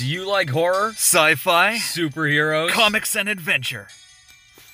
[0.00, 3.88] Do you like horror, Sci fi, superheroes, comics, and adventure.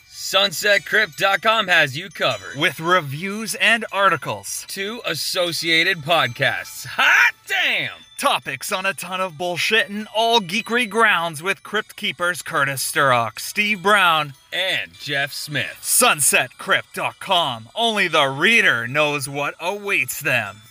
[0.09, 2.57] SunsetCrypt.com has you covered.
[2.57, 4.65] With reviews and articles.
[4.69, 6.87] Two associated podcasts.
[6.87, 7.91] Hot damn!
[8.17, 13.41] Topics on a ton of bullshit and all geekery grounds with Crypt Keepers Curtis Sturrock,
[13.41, 15.81] Steve Brown, And Jeff Smith.
[15.83, 17.71] SunsetCrypt.com.
[17.75, 20.63] Only the reader knows what awaits them.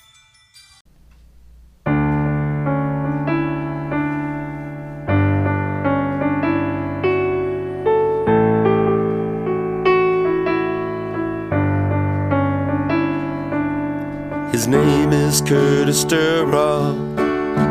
[15.26, 17.16] Name is Curtis Sturrock.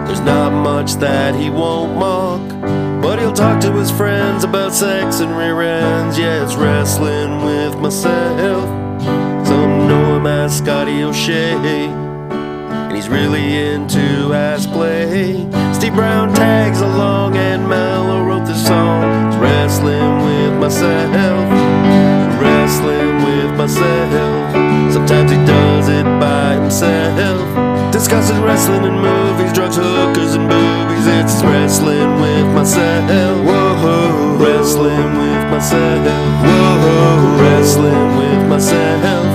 [0.06, 2.40] There's not much that he won't mock,
[3.00, 6.18] but he'll talk to his friends about sex and rear ends.
[6.18, 8.64] Yeah, it's wrestling with myself.
[9.46, 15.48] Some know him as Scotty O'Shea, and he's really into ass play.
[15.72, 19.28] Steve Brown tags along, and Mello wrote this song.
[19.28, 21.74] It's wrestling with myself
[22.40, 24.52] wrestling with myself.
[24.92, 25.38] Sometimes he
[25.84, 27.92] does it by himself.
[27.92, 31.06] Discussing wrestling and movies, drugs, hookers, and boobies.
[31.06, 33.44] It's wrestling with myself.
[33.44, 36.06] Whoa, wrestling with myself.
[36.44, 39.26] Whoa, wrestling with myself.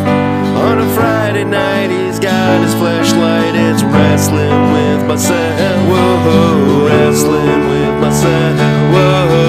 [0.65, 3.55] On a Friday night, he's got his flashlight.
[3.55, 5.87] It's wrestling with myself.
[5.87, 8.57] Whoa, wrestling with myself.
[8.93, 9.48] Whoa,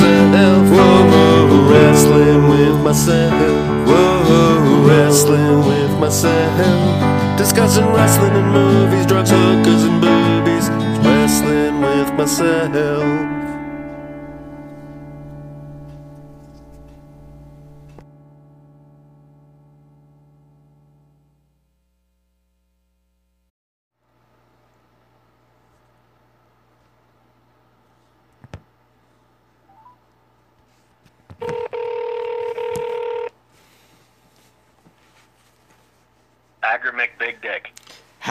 [0.00, 0.70] myself.
[0.70, 3.32] Whoa, wrestling with myself.
[3.86, 7.38] Whoa, wrestling with myself.
[7.38, 10.68] Discussing wrestling and movies, drugs, hookers, and boobies.
[11.04, 13.51] Wrestling with myself.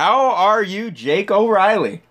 [0.01, 2.01] How are you, Jake O'Reilly?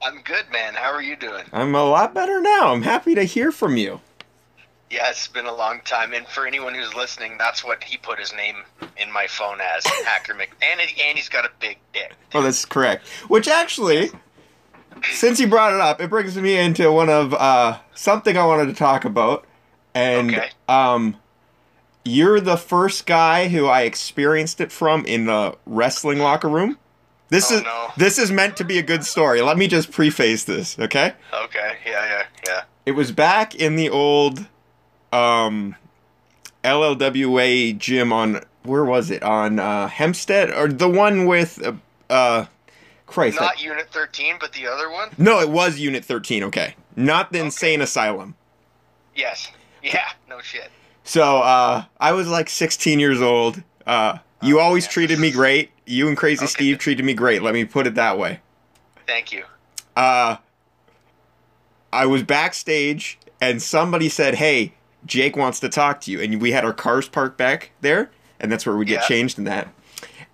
[0.00, 0.72] I'm good, man.
[0.72, 1.44] How are you doing?
[1.52, 2.72] I'm a lot better now.
[2.72, 4.00] I'm happy to hear from you.
[4.88, 8.18] Yeah, it's been a long time, and for anyone who's listening, that's what he put
[8.18, 8.56] his name
[8.96, 10.48] in my phone as, Hacker Mc.
[10.62, 12.14] And, and he's got a big dick.
[12.32, 13.06] Oh, that's correct.
[13.28, 14.08] Which actually,
[15.12, 18.68] since you brought it up, it brings me into one of uh, something I wanted
[18.68, 19.44] to talk about.
[19.94, 20.48] And Okay.
[20.66, 21.14] um,
[22.06, 26.78] you're the first guy who I experienced it from in the wrestling locker room.
[27.30, 27.88] This Oh, is no.
[27.96, 29.42] this is meant to be a good story.
[29.42, 31.12] Let me just preface this, okay?
[31.32, 32.62] Okay, yeah, yeah, yeah.
[32.86, 34.46] It was back in the old
[35.12, 35.74] um
[36.64, 39.22] LLWA gym on where was it?
[39.22, 41.72] On uh Hempstead or the one with uh,
[42.10, 42.46] uh
[43.06, 43.40] Christ.
[43.40, 45.10] I- Not Unit 13, but the other one?
[45.18, 46.74] no, it was Unit 13, okay.
[46.96, 47.46] Not the Okay.
[47.46, 48.34] insane asylum.
[49.14, 49.48] Yes.
[49.80, 50.70] Yeah, no shit.
[51.04, 53.62] So, uh I was like 16 years old.
[53.86, 54.90] Uh you Oh, always yeah.
[54.90, 55.70] treated me great.
[55.88, 56.50] You and Crazy Okay.
[56.50, 57.42] Steve treated me great.
[57.42, 58.40] Let me put it that way.
[59.06, 59.44] Thank you.
[59.96, 60.36] uh,
[61.92, 64.74] I was backstage and somebody said, "Hey,
[65.06, 68.52] Jake wants to talk to you." And we had our cars parked back there, and
[68.52, 69.06] that's where we get Yeah.
[69.08, 69.68] changed in that.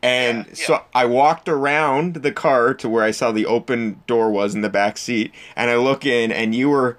[0.03, 0.82] And Yeah, so.
[0.94, 4.69] I walked around the car to where I saw the open door was in the
[4.69, 6.98] back seat, and I look in, and you were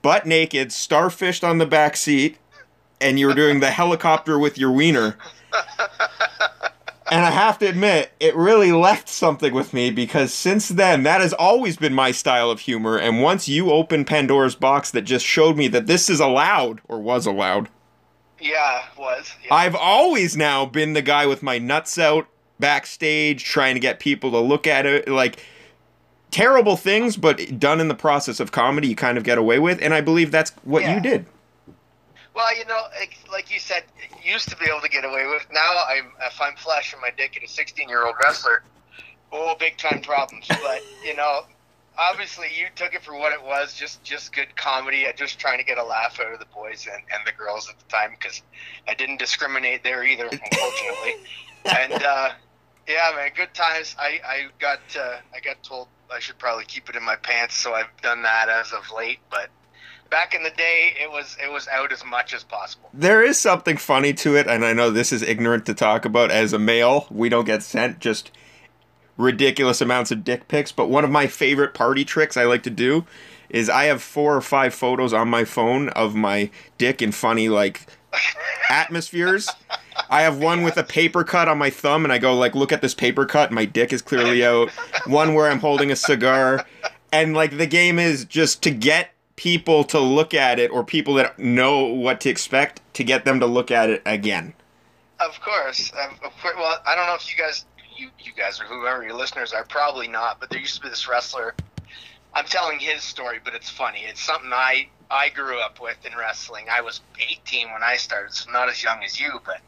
[0.00, 2.38] butt naked, starfished on the back seat,
[3.00, 5.16] and you were doing the helicopter with your wiener.
[7.10, 11.20] And I have to admit, it really left something with me because since then, that
[11.20, 12.98] has always been my style of humor.
[12.98, 17.00] And once you opened Pandora's box that just showed me that this is allowed, or
[17.00, 17.68] was allowed,
[18.40, 19.34] Yeah, was.
[19.44, 19.54] Yeah.
[19.54, 22.26] I've always now been the guy with my nuts out
[22.60, 25.08] backstage trying to get people to look at it.
[25.08, 25.44] Like,
[26.30, 29.80] terrible things, but done in the process of comedy, you kind of get away with.
[29.82, 30.94] And I believe that's what Yeah.
[30.96, 31.26] you did.
[32.38, 32.84] Well, you know,
[33.32, 33.82] like, you said,
[34.22, 35.44] used to be able to get away with.
[35.52, 38.62] Now, I'm if I'm flashing my dick at a 16 year old wrestler,
[39.32, 40.46] oh, big time problems.
[40.46, 41.40] But you know,
[41.98, 45.08] obviously, you took it for what it was, just just good comedy.
[45.08, 47.68] I just trying to get a laugh out of the boys and, and the girls
[47.68, 48.40] at the time because
[48.86, 51.14] I didn't discriminate there either, unfortunately.
[51.64, 52.30] and uh,
[52.86, 53.96] yeah, man, good times.
[53.98, 57.56] I I got uh, I got told I should probably keep it in my pants,
[57.56, 59.48] so I've done that as of late, but.
[60.10, 62.88] Back in the day, it was it was out as much as possible.
[62.94, 66.30] There is something funny to it, and I know this is ignorant to talk about.
[66.30, 68.30] As a male, we don't get sent just
[69.18, 72.70] ridiculous amounts of dick pics, but one of my favorite party tricks I like to
[72.70, 73.04] do
[73.50, 77.48] is I have four or five photos on my phone of my dick in funny
[77.48, 77.86] like
[78.70, 79.48] atmospheres.
[80.08, 82.72] I have one with a paper cut on my thumb, and I go like, "Look
[82.72, 84.70] at this paper cut." My dick is clearly out.
[85.06, 86.64] One where I'm holding a cigar,
[87.12, 91.14] and like the game is just to get people to look at it, or people
[91.14, 94.52] that know what to expect, to get them to look at it again.
[95.20, 95.90] Of course.
[95.90, 96.56] Of course.
[96.56, 97.64] Well, I don't know if you guys,
[97.96, 100.40] you, you guys or whoever your listeners are, probably not.
[100.40, 101.54] But there used to be this wrestler.
[102.34, 104.00] I'm telling his story, but it's funny.
[104.00, 106.66] It's something I I grew up with in wrestling.
[106.68, 109.60] I was 18 when I started, so not as young as you, but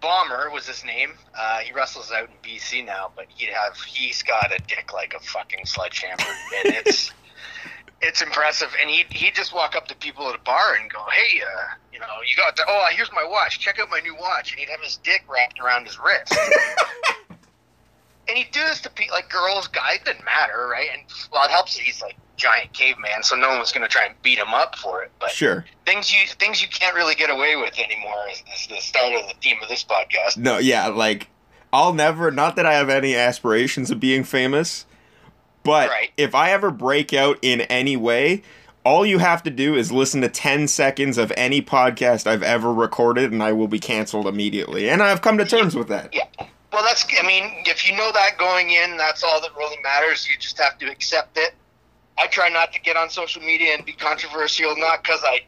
[0.00, 1.12] Bomber was his name.
[1.38, 5.12] Uh, he wrestles out in BC now, but he have he's got a dick like
[5.12, 6.32] a fucking sledgehammer,
[6.64, 7.12] and it's
[8.02, 8.68] it's impressive.
[8.80, 11.74] And he he just walk up to people at a bar and go, "Hey, uh,
[11.92, 13.58] you know, you got the, oh, here's my watch.
[13.58, 16.36] Check out my new watch." And he'd have his dick wrapped around his wrist.
[18.28, 20.88] and he'd do this to people like girls, guys, didn't matter, right?
[20.92, 21.02] And
[21.32, 24.14] well, it helps that he's like giant caveman, so no one was gonna try and
[24.22, 25.10] beat him up for it.
[25.18, 25.64] But Sure.
[25.86, 29.28] things you things you can't really get away with anymore is, is the start of
[29.28, 30.36] the theme of this podcast.
[30.36, 31.28] No, yeah, like
[31.72, 32.30] I'll never.
[32.30, 34.85] Not that I have any aspirations of being famous,
[35.66, 36.10] but Right.
[36.16, 38.42] if I ever break out in any way.
[38.84, 42.72] All you have to do is listen to 10 seconds of any podcast I've ever
[42.72, 44.88] recorded, and I will be canceled immediately.
[44.88, 46.14] And I've come to terms with that.
[46.14, 46.22] Yeah.
[46.72, 47.04] Well, that's.
[47.20, 50.28] I mean, if you know that going in, that's all that really matters.
[50.28, 51.54] You just have to accept it.
[52.16, 55.40] I try not to get on social media and be controversial, not because I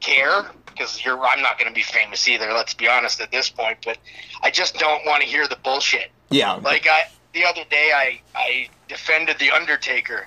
[0.00, 1.20] care, because you're.
[1.22, 2.50] I'm not going to be famous either.
[2.54, 3.98] Let's be honest at this point, but
[4.42, 6.10] I just don't want to hear the bullshit.
[6.30, 6.52] Yeah.
[6.54, 7.02] Like I,
[7.36, 10.26] the other day, I I defended the Undertaker.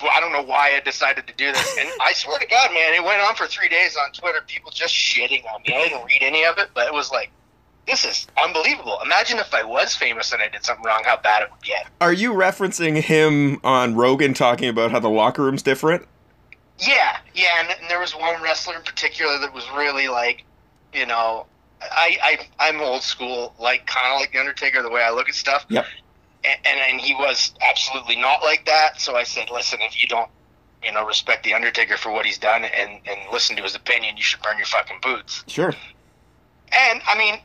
[0.00, 2.72] Well, I don't know why I decided to do this, and I swear to God,
[2.72, 4.40] man, it went on for three days on Twitter.
[4.46, 5.74] People just shitting on me.
[5.74, 7.30] I didn't read any of it, but it was like,
[7.86, 8.98] this is unbelievable.
[9.04, 11.86] Imagine if I was famous and I did something wrong, how bad it would get.
[12.00, 16.06] Are you referencing him on Rogan talking about how the locker room's different?
[16.78, 20.44] Yeah, yeah, and, and there was one wrestler in particular that was really like,
[20.92, 21.46] you know,
[21.80, 25.28] I, I I'm old school, like kind of like the Undertaker, the way I look
[25.28, 25.66] at stuff.
[25.68, 25.86] Yep.
[26.44, 29.00] And, and and he was absolutely not like that.
[29.00, 30.30] So I said, listen, if you don't,
[30.82, 34.16] you know, respect the Undertaker for what he's done and and listen to his opinion,
[34.16, 35.44] you should burn your fucking boots.
[35.46, 35.72] Sure.
[36.72, 37.36] And I mean,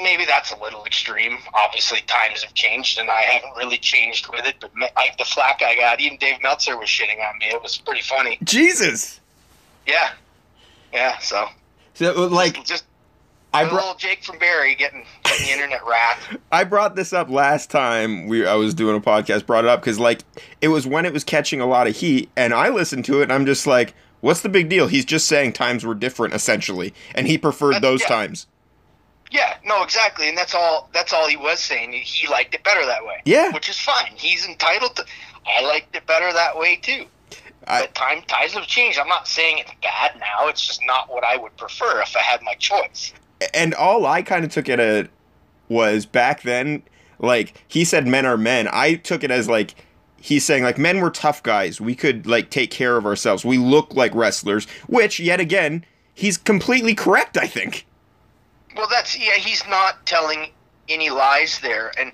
[0.00, 1.38] maybe that's a little extreme.
[1.54, 4.56] Obviously, times have changed, and I haven't really changed with it.
[4.60, 7.46] But like the flack I got, even Dave Meltzer was shitting on me.
[7.46, 8.38] It was pretty funny.
[8.44, 9.20] Jesus.
[9.86, 10.10] Yeah,
[10.92, 11.18] yeah.
[11.18, 11.48] So
[11.94, 12.84] So like just, just
[13.54, 16.36] I little brought Jake from Barry getting, getting the internet wrath.
[16.52, 19.46] I brought this up last time we I was doing a podcast.
[19.46, 20.20] Brought it up because like
[20.60, 23.24] it was when it was catching a lot of heat, and I listened to it,
[23.24, 24.86] and I'm just like, what's the big deal?
[24.86, 28.08] He's just saying times were different essentially, and he preferred Uh, those yeah.
[28.08, 28.46] times.
[29.30, 30.88] Yeah, no, exactly, and that's all.
[30.94, 31.92] That's all he was saying.
[31.92, 33.20] He, liked it better that way.
[33.26, 33.52] Yeah.
[33.52, 34.12] which is fine.
[34.14, 35.04] He's entitled to.
[35.46, 37.04] I liked it better that way too.
[37.66, 38.98] I- but time ties have changed.
[38.98, 40.48] I'm not saying it's bad now.
[40.48, 43.12] It's just not what I would prefer if I had my choice.
[43.54, 45.10] And all I kind of took it at
[45.68, 46.82] was back then,
[47.18, 48.68] like he said, men are men.
[48.72, 49.74] I took it as like
[50.20, 51.80] he's saying like men were tough guys.
[51.80, 53.44] We could like take care of ourselves.
[53.44, 57.36] We look like wrestlers, which yet again he's completely correct.
[57.36, 57.86] I think.
[58.76, 59.34] Well, that's yeah.
[59.34, 60.50] He's not telling
[60.88, 62.12] any lies there, and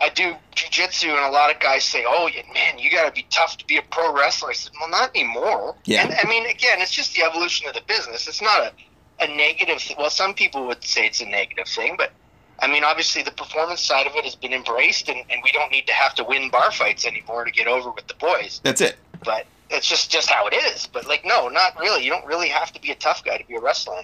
[0.00, 3.26] I do jujitsu, and a lot of guys say, "Oh, man, you got to be
[3.30, 6.02] tough to be a pro wrestler." I said, "Well, not anymore." Yeah.
[6.02, 8.26] And I mean, again, it's just the evolution of the business.
[8.26, 8.72] It's not a
[9.20, 9.78] a negative.
[9.78, 12.12] Th- well, some people would say it's a negative thing, but
[12.60, 15.70] I mean, obviously, the performance side of it has been embraced, and, and we don't
[15.72, 18.60] need to have to win bar fights anymore to get over with the boys.
[18.62, 18.96] That's it.
[19.24, 20.86] But it's just just how it is.
[20.86, 22.04] But like, no, not really.
[22.04, 24.02] You don't really have to be a tough guy to be a wrestler.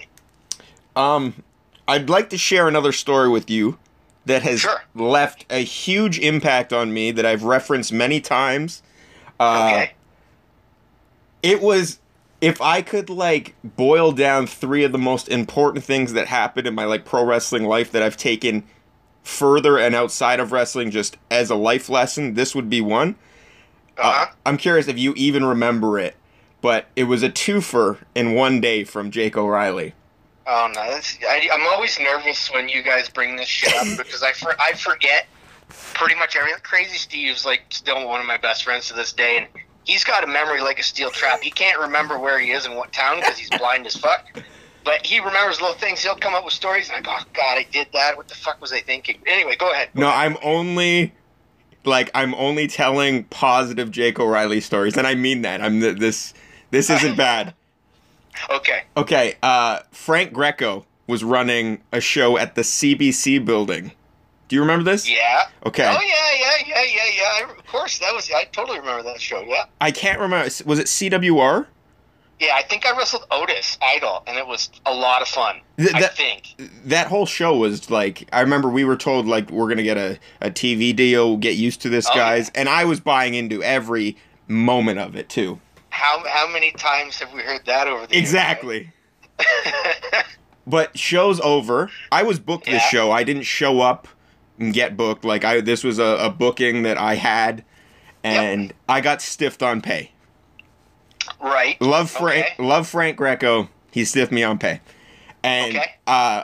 [0.95, 1.43] Um,
[1.87, 3.77] I'd like to share another story with you
[4.25, 4.83] that has Sure.
[4.93, 8.83] left a huge impact on me that I've referenced many times.
[9.39, 9.91] Uh, Okay.
[11.41, 11.99] it was
[12.41, 16.73] if I could like boil down three of the most important things that happened in
[16.73, 18.63] my like pro wrestling life that I've taken
[19.23, 23.15] further and outside of wrestling just as a life lesson, this would be one.
[23.97, 24.25] Uh-huh.
[24.25, 26.15] Uh, I'm curious if you even remember it,
[26.61, 29.93] but it was a twofer in one day from Jake O'Reilly.
[30.47, 34.23] Oh no, that's, I, I'm always nervous when you guys bring this shit up because
[34.23, 35.27] I for, I forget
[35.93, 36.59] pretty much everything.
[36.63, 40.23] Crazy Steve's like still one of my best friends to this day, and he's got
[40.23, 41.41] a memory like a steel trap.
[41.41, 44.25] He can't remember where he is and what town because he's blind as fuck.
[44.83, 46.01] But he remembers little things.
[46.01, 48.17] He'll come up with stories, and I go, oh, "God, I did that.
[48.17, 49.89] What the fuck was I thinking?" Anyway, go ahead.
[49.93, 51.13] No, I'm only
[51.85, 55.61] like I'm only telling positive Jake O'Reilly stories, and I mean that.
[55.61, 56.33] I'm th- this.
[56.71, 57.53] This isn't bad.
[58.49, 58.83] Okay.
[58.95, 63.91] Okay, uh, Frank Greco was running a show at the CBC building.
[64.51, 65.09] Do you remember this?
[65.09, 65.43] Yeah.
[65.65, 65.85] Okay.
[65.85, 65.97] Oh yeah,
[66.37, 67.47] yeah, yeah, yeah, yeah.
[67.47, 68.29] I- Of course, that was.
[68.35, 69.41] I totally remember that show.
[69.47, 69.63] Yeah.
[69.79, 70.43] I can't remember.
[70.65, 71.67] Was it CWR?
[72.37, 75.61] Yeah, I think I wrestled Otis Idol, and it was a lot of fun.
[75.77, 76.53] Th- I think.
[76.83, 80.19] that whole show was like I remember we were told like we're gonna get a,
[80.41, 84.17] a TV deal, get used to this, Oh, guys, and I was buying into every
[84.49, 85.61] moment of it too.
[85.91, 88.91] How how many times have we heard that over the years, Exactly.
[89.39, 90.25] right?
[90.67, 91.89] But show's over.
[92.11, 93.11] I was booked this show.
[93.11, 94.07] I didn't show up
[94.61, 95.25] and get booked.
[95.25, 97.63] Like I this was a, a booking that I had
[98.23, 100.11] and I got stiffed on pay.
[101.41, 101.79] right.
[101.81, 102.63] Love Frank Okay.
[102.63, 103.69] love Frank Greco.
[103.91, 104.81] He stiffed me on pay.
[105.43, 105.91] And Okay.
[106.07, 106.43] uh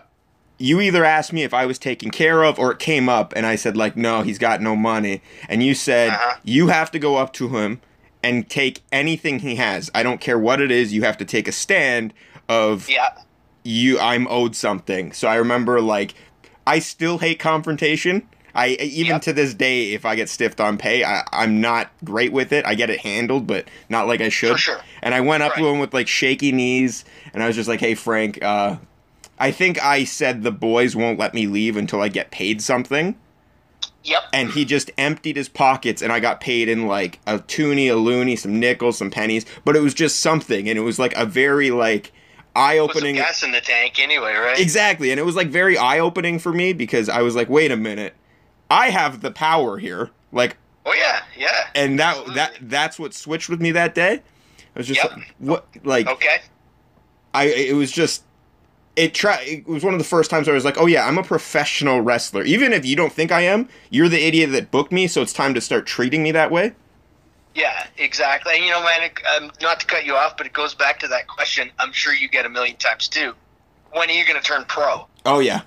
[0.59, 3.45] you either asked me if I was taken care of or it came up and
[3.45, 5.21] I said like no, he's got no money.
[5.47, 6.37] And you said Uh-huh.
[6.43, 7.79] you have to go up to him
[8.23, 9.91] and take anything he has.
[9.93, 12.13] I don't care what it is, you have to take a stand
[12.49, 13.09] of Yeah.
[13.63, 15.11] you I'm owed something.
[15.11, 16.15] So I remember like
[16.67, 18.27] I still hate confrontation.
[18.53, 19.21] I even Yep.
[19.21, 22.65] to this day, if I get stiffed on pay, I, I'm not great with it.
[22.65, 24.59] I get it handled, but not like I should.
[24.59, 24.79] Sure.
[25.01, 27.79] And I went up to him with like shaky knees, and I was just like,
[27.79, 28.77] "Hey, Frank, uh,
[29.39, 33.15] I think I said the boys won't let me leave until I get paid something."
[34.03, 34.23] Yep.
[34.33, 37.95] And he just emptied his pockets, and I got paid in like a toonie, a
[37.95, 41.25] loony, some nickels, some pennies, but it was just something, and it was like a
[41.25, 42.11] very like
[42.57, 43.15] Put eye-opening.
[43.15, 44.59] gas in the tank anyway, right?
[44.59, 47.77] Exactly, and it was like very eye-opening for me because I was like, "Wait a
[47.77, 48.15] minute,
[48.71, 51.67] I have the power here." Like, Oh yeah, yeah.
[51.75, 52.35] and that Absolutely.
[52.35, 54.21] that that's what switched with me that day.
[54.75, 55.11] I was just Yep.
[55.17, 56.37] like, what, like Okay.
[57.33, 58.23] I it was just
[58.95, 61.17] it try it was one of the first times I was like, "Oh yeah, I'm
[61.19, 64.91] a professional wrestler." Even if you don't think I am, you're the idiot that booked
[64.91, 66.73] me, so it's time to start treating me that way.
[67.57, 68.53] Yeah, exactly.
[68.55, 70.99] And you know, man, it, um, not to cut you off, but it goes back
[70.99, 71.71] to that question.
[71.79, 73.33] I'm sure you get a million times too.
[73.91, 75.07] When are you going to turn pro?
[75.25, 75.61] Oh yeah.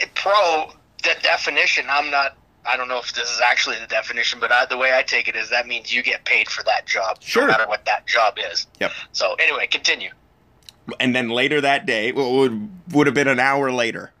[0.00, 0.72] Eh, Pro,
[1.04, 1.84] the definition.
[1.90, 2.36] I'm not.
[2.64, 5.28] I don't know if this is actually the definition, but I, the way I take
[5.28, 7.42] it is that means you get paid for that job, Sure.
[7.42, 8.66] no matter what that job is.
[8.80, 8.90] Yep.
[9.12, 10.10] So anyway, continue.
[11.00, 14.12] And then later that day, well, would would have been an hour later.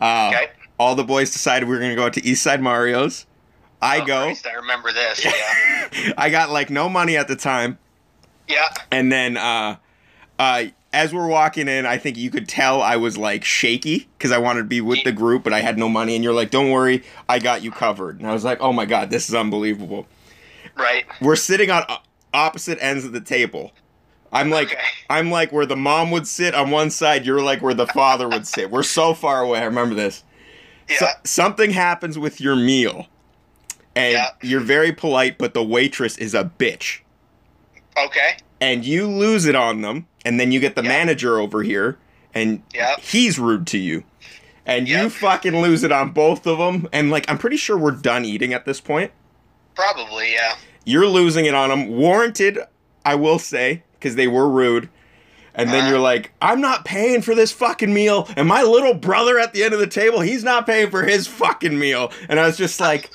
[0.00, 0.50] Uh, Okay.
[0.78, 3.24] All the boys decided we were going to go out to East Side Mario's.
[3.82, 4.24] I Oh, go.
[4.24, 5.24] Christ, I remember this.
[5.24, 6.12] Yeah.
[6.18, 7.78] I got like no money at the time,
[8.48, 8.68] yeah.
[8.90, 9.76] and then uh,
[10.38, 14.32] uh, as we're walking in, I think you could tell I was like shaky because
[14.32, 16.14] I wanted to be with the group, but I had no money.
[16.14, 18.86] And you're like, "Don't worry, I got you covered." And I was like, "Oh my
[18.86, 20.06] god, this is unbelievable."
[20.76, 21.04] Right.
[21.20, 21.84] We're sitting on
[22.34, 23.72] opposite ends of the table.
[24.32, 24.80] I'm like, Okay.
[25.08, 27.24] I'm like where the mom would sit on one side.
[27.24, 28.70] You're like where the father would sit.
[28.70, 29.60] We're so far away.
[29.60, 30.22] I remember this.
[30.88, 30.96] Yeah.
[30.98, 33.06] So, something happens with your meal,
[33.96, 34.28] and Yeah.
[34.42, 36.98] you're very polite, but the waitress is a bitch.
[37.98, 38.36] okay.
[38.60, 40.88] and you lose it on them, and then you get the Yeah.
[40.88, 41.96] manager over here,
[42.34, 43.00] and Yep.
[43.00, 44.04] he's rude to you,
[44.64, 47.90] and you fucking lose it on both of them, and like I'm pretty sure we're
[47.90, 49.10] done eating at this point.
[49.74, 50.32] Probably.
[50.32, 50.54] Yeah.
[50.84, 52.58] You're losing it on them, warranted,
[53.04, 54.88] I will say, because they were rude.
[55.54, 59.38] And then you're like, I'm not paying for this fucking meal, and my little brother
[59.38, 62.12] at the end of the table, he's not paying for his fucking meal.
[62.28, 63.10] And I was just like,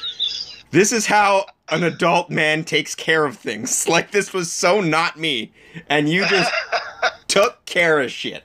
[0.72, 3.88] this is how an adult man takes care of things.
[3.92, 5.52] Like this was so not me,
[5.90, 6.52] and you just
[7.28, 8.44] took care of shit.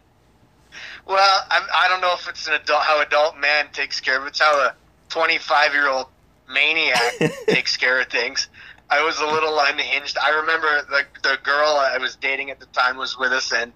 [1.07, 4.27] Well, I'm, I don't know if it's an adult how adult man takes care of.
[4.27, 4.75] It's how a
[5.09, 6.07] 25 year old
[6.53, 7.01] maniac
[7.49, 8.49] takes care of things.
[8.91, 10.17] I was a little unhinged.
[10.23, 13.73] I remember the the girl I was dating at the time was with us, and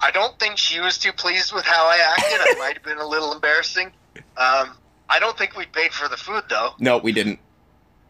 [0.00, 2.40] I don't think she was too pleased with how I acted.
[2.40, 3.92] I might have been a little embarrassing.
[4.36, 4.76] Um,
[5.08, 6.74] I don't think we paid for the food though.
[6.78, 7.38] No, we didn't.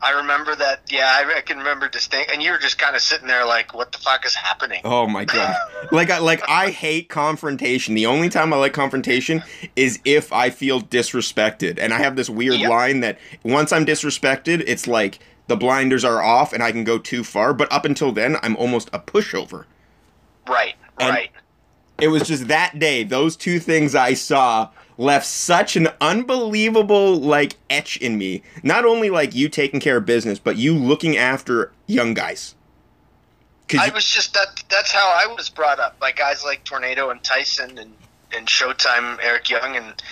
[0.03, 0.83] I remember that.
[0.91, 2.31] Yeah, I, I can remember distinct.
[2.31, 5.07] And you were just kind of sitting there like, "What the fuck is happening?" Oh
[5.07, 5.57] my god.
[5.91, 7.95] Like I like I hate confrontation.
[7.95, 9.43] The only time I like confrontation
[9.75, 11.79] is if I feel disrespected.
[11.81, 12.71] And I have this weird Yep.
[12.71, 16.99] line that once I'm disrespected, it's like the blinders are off and I can go
[16.99, 19.65] too far, but up until then I'm almost a pushover.
[20.49, 21.31] Right, And- right.
[21.99, 27.57] It was just that day, those two things I saw left such an unbelievable like
[27.69, 28.43] etch in me.
[28.63, 32.55] Not only like you taking care of business, but you looking after young guys.
[33.77, 34.63] I was just that.
[34.69, 37.93] That's how I was brought up by guys like Tornado and Tyson and
[38.33, 40.03] and Showtime Eric Young, and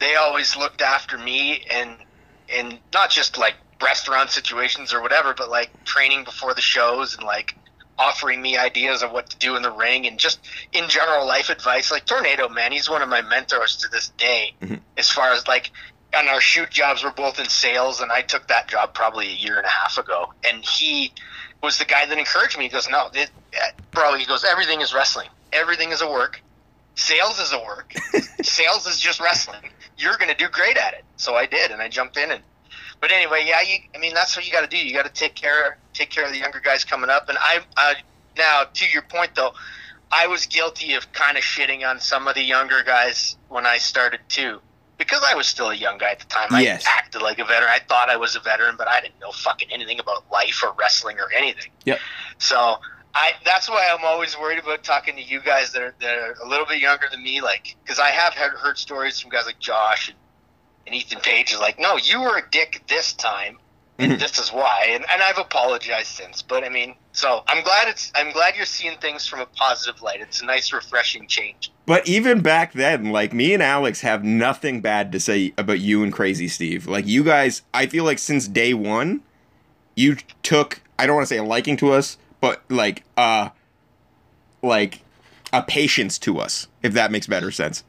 [0.00, 1.96] they always looked after me and
[2.48, 7.24] and not just like restaurant situations or whatever, but like training before the shows and
[7.24, 7.54] like
[7.98, 10.40] offering me ideas of what to do in the ring and just
[10.72, 11.90] in general life advice.
[11.90, 14.54] Like Tornado, man, he's one of my mentors to this day.
[14.60, 14.80] Mhm.
[14.96, 15.70] As far as like
[16.14, 19.34] on our shoot jobs, we're both in sales, and I took that job probably a
[19.34, 21.12] year and a half ago, and he
[21.62, 22.64] was the guy that encouraged me.
[22.64, 25.28] He goes, "No, it, uh, bro," he goes, "Everything is wrestling.
[25.52, 26.40] Everything is a work.
[26.94, 27.92] Sales is a work.
[28.42, 29.70] Sales is just wrestling.
[29.98, 32.42] You're gonna do great at it." So I did, and I jumped in and.
[32.98, 34.78] But anyway, yeah, you, I mean that's what you got to do.
[34.78, 37.28] You got to take care take care of the younger guys coming up.
[37.28, 37.94] And I, I
[38.36, 39.52] Now, to your point though,
[40.12, 43.78] I was guilty of kind of shitting on some of the younger guys when I
[43.78, 44.60] started too.
[44.98, 46.48] Because I was still a young guy at the time.
[46.50, 46.84] I Yes.
[46.86, 47.68] acted like a veteran.
[47.70, 50.72] I thought I was a veteran, but I didn't know fucking anything about life or
[50.78, 51.70] wrestling or anything.
[51.84, 51.98] Yep.
[52.38, 52.76] So
[53.14, 56.36] I that's why I'm always worried about talking to you guys that are, that are
[56.42, 59.46] a little bit younger than me, like because I have heard, heard stories from guys
[59.46, 60.16] like Josh and,
[60.86, 61.52] and Ethan Page.
[61.52, 63.58] Is like, no, you were a dick this time,
[63.98, 64.18] and Mhm.
[64.18, 64.88] this is why.
[64.90, 68.66] And, and I've apologized since, but I mean, so I'm glad it's I'm glad you're
[68.66, 70.20] seeing things from a positive light.
[70.20, 71.72] It's a nice, refreshing change.
[71.86, 76.02] But even back then, like me and Alex have nothing bad to say about you
[76.02, 76.86] and Crazy Steve.
[76.86, 79.22] Like you guys, I feel like since day one,
[79.94, 83.50] you took I don't want to say a liking to us, but like uh
[84.62, 85.00] like
[85.52, 87.84] a patience to us, if that makes better sense.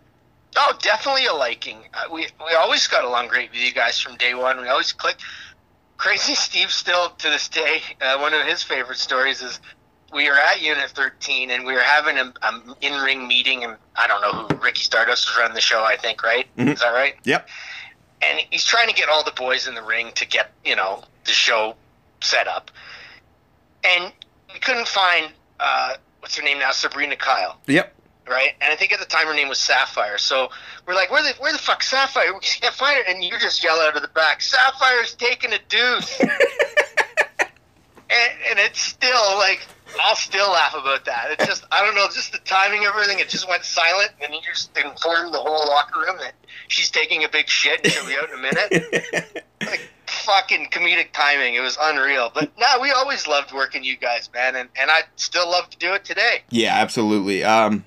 [0.56, 1.80] Oh, definitely a liking.
[1.94, 4.60] Uh, we we always got along great with you guys from day one.
[4.62, 5.22] We always clicked.
[5.98, 9.60] Crazy Steve still to this day, uh, one of his favorite stories is
[10.13, 14.08] we were at Unit 13 and we were having a, a in-ring meeting and I
[14.08, 15.84] don't know who Ricky Stardust was running the show.
[15.84, 16.48] I think right.
[16.58, 16.74] Mhm.
[16.74, 17.16] Is that right?
[17.24, 17.48] Yep.
[18.22, 21.04] And he's trying to get all the boys in the ring to get you know
[21.25, 21.75] the show
[22.22, 22.72] set up,
[23.84, 24.12] and
[24.54, 27.94] we couldn't find uh, what's her name now, Sabrina Kyle Yep.
[28.28, 28.54] Right?
[28.62, 30.18] And I think at the time her name was Sapphire.
[30.18, 30.50] So
[30.86, 32.34] we're like, where the where the fuck Sapphire?
[32.34, 33.12] We can't find her.
[33.12, 36.20] And you just yell out of the back, Sapphire's taking a deuce.
[36.20, 36.32] and,
[38.50, 39.66] and it's still like
[40.04, 41.32] I'll still laugh about that.
[41.32, 43.20] It's just I don't know, just the timing of everything.
[43.20, 46.34] It just went silent, and you just informed the whole locker room that
[46.68, 49.46] she's taking a big shit and she'll be out in a minute.
[49.62, 51.56] like fucking comedic timing.
[51.56, 52.32] It was unreal.
[52.34, 55.78] But no, we always loved working you guys, man, and and I still love to
[55.78, 56.44] do it today.
[56.50, 57.44] Yeah, absolutely.
[57.44, 57.86] Um,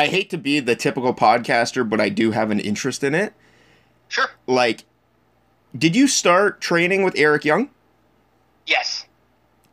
[0.00, 3.34] I hate to be the typical podcaster, but I do have an interest in it.
[4.08, 4.28] Sure.
[4.46, 4.84] Like,
[5.76, 7.68] did you start training with Eric Young?
[8.66, 9.04] Yes.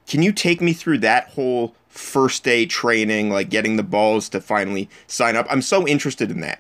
[0.06, 4.42] Can you take me through that whole first day training, like getting the balls to
[4.42, 5.48] finally sign up?
[5.50, 6.60] I'm so interested in that.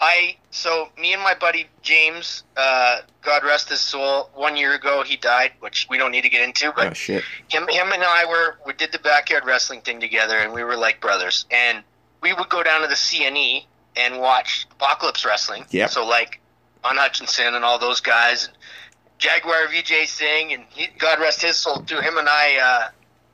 [0.00, 4.30] I so me and my buddy James, uh, God rest his soul.
[4.34, 6.72] One year ago he died, which we don't need to get into.
[6.76, 7.24] But Oh shit.
[7.48, 10.76] him, him and I were we did the backyard wrestling thing together, and we were
[10.76, 11.44] like brothers.
[11.50, 11.82] And
[12.20, 13.64] we would go down to the CNE
[13.96, 15.64] and watch Apocalypse Wrestling.
[15.70, 15.86] Yeah.
[15.86, 16.40] So like
[16.84, 18.56] Ron Hutchinson and all those guys, and
[19.18, 22.00] Jaguar VJ Singh, and he, God rest his soul too.
[22.00, 22.88] Him and I, uh,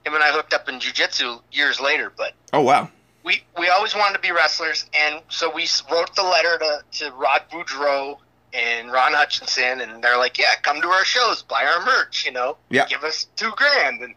[0.07, 2.88] him and I hooked up in jujitsu years later, but Oh wow.
[3.23, 7.11] we we always wanted to be wrestlers, and so we wrote the letter to, to
[7.12, 8.18] Rod Boudreau
[8.55, 12.33] and Ron Hutchinson, and they're like, "Yeah, come to our shows, buy our merch, you
[12.33, 12.87] know, Yeah.
[12.87, 14.14] give us two grand." And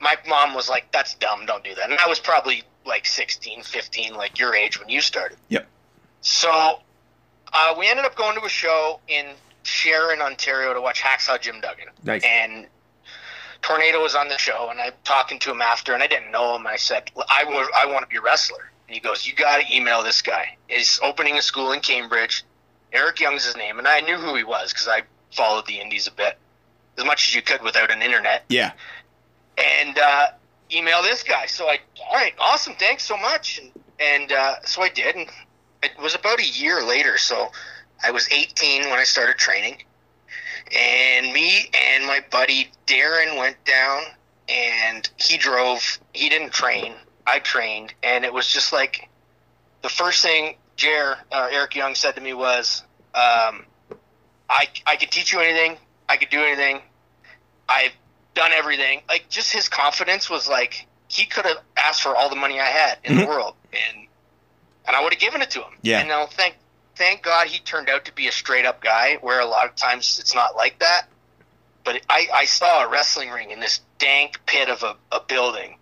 [0.00, 3.62] my mom was like, "That's dumb, don't do that." And I was probably like 16,
[3.62, 5.38] 15, like your age when you started.
[5.48, 5.66] Yep.
[6.22, 6.80] So
[7.52, 9.26] uh, we ended up going to a show in
[9.62, 12.22] Sharon, Ontario, to watch Hacksaw Jim Duggan Nice.
[12.24, 12.66] and
[13.62, 16.56] Tornado was on the show, and I'm talking to him after, and I didn't know
[16.56, 16.66] him.
[16.66, 18.70] I said, I, wa- I want to be a wrestler.
[18.86, 20.56] And he goes, You got to email this guy.
[20.68, 22.44] He's opening a school in Cambridge.
[22.92, 25.02] Eric Young's his name, and I knew who he was because I
[25.34, 26.38] followed the indies a bit,
[26.96, 28.44] as much as you could without an internet.
[28.48, 28.72] Yeah.
[29.58, 30.26] And uh,
[30.72, 31.46] email this guy.
[31.46, 31.78] So I,
[32.08, 33.60] all right, awesome, thanks so much.
[33.60, 35.28] And, and uh, so I did, and
[35.82, 37.18] it was about a year later.
[37.18, 37.48] So
[38.02, 39.82] I was 18 when I started training
[40.74, 44.02] and me and my buddy Darren went down
[44.48, 46.94] and he drove he didn't train
[47.26, 49.08] I trained and it was just like
[49.82, 52.82] the first thing Jer uh, Eric Young said to me was
[53.14, 53.64] um,
[54.48, 55.78] I I could teach you anything
[56.08, 56.80] I could do anything
[57.68, 57.92] I've
[58.38, 62.36] done everything like just his confidence was like he could have asked for all the
[62.36, 63.20] money I had in Mhm.
[63.22, 64.06] the world and
[64.86, 65.98] and I would have given it to him Yeah.
[65.98, 66.54] and now thank
[66.94, 69.74] thank God he turned out to be a straight up guy, where a lot of
[69.76, 71.06] times it's not like that.
[71.84, 75.78] But I, I saw a wrestling ring in this dank pit of a, a building,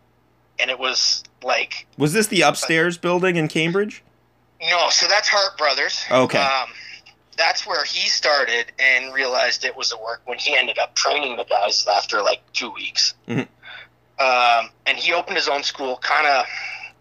[0.59, 4.03] and it was like Was this the upstairs building in Cambridge?
[4.61, 4.89] no.
[4.91, 6.05] So that's Hart Brothers.
[6.11, 6.39] Okay.
[6.39, 6.69] Um,
[7.37, 11.37] that's where he started and realized it was a work when he ended up training
[11.37, 13.15] the guys after like two weeks.
[13.29, 13.47] Mhm.
[14.19, 16.47] Um, and he opened his own school, kind of,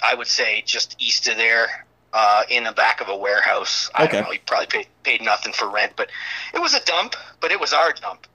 [0.03, 3.89] I would say, just east of there, uh, in the back of a warehouse.
[3.95, 4.17] I Okay.
[4.17, 4.31] don't know.
[4.31, 6.09] He probably paid, paid nothing for rent, but
[6.53, 7.15] it was a dump.
[7.39, 8.27] But it was our dump,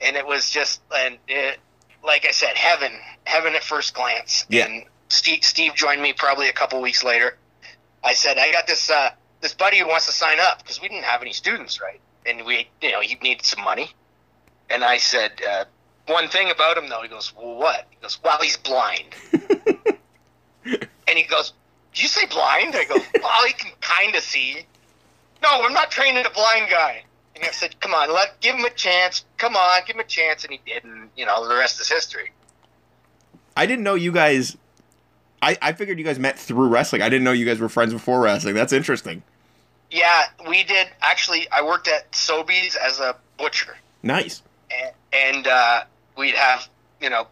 [0.00, 1.58] and it was just and it,
[2.02, 2.92] like I said, heaven,
[3.24, 4.46] heaven at first glance.
[4.48, 4.66] Yeah.
[4.66, 7.36] And Steve, Steve joined me probably a couple weeks later.
[8.02, 9.10] I said, I got this uh,
[9.44, 12.00] this buddy who wants to sign up because we didn't have any students, right?
[12.24, 13.90] And we, you know, he needed some money.
[14.70, 15.66] And I said, uh,
[16.06, 17.02] one thing about him though.
[17.02, 17.86] He goes, well, what?
[17.90, 19.14] He goes, well, he's blind.
[20.64, 21.52] and he goes,
[21.92, 22.74] did you say blind?
[22.74, 24.64] I go, well, he can kind of see.
[25.42, 27.04] No, I'm not training a blind guy.
[27.36, 29.26] And I said, come on, let give him a chance.
[29.36, 30.44] Come on, give him a chance.
[30.44, 32.30] And he did, and you know, the rest is history.
[33.58, 34.56] I didn't know you guys.
[35.42, 37.02] I, I figured you guys met through wrestling.
[37.02, 38.54] I didn't know you guys were friends before wrestling.
[38.54, 39.22] That's interesting.
[39.94, 40.88] Yeah, we did.
[41.02, 44.42] Actually, I worked at Sobeys as a butcher, Nice.
[44.72, 45.84] and, and uh,
[46.18, 46.68] we'd have
[47.00, 47.28] you know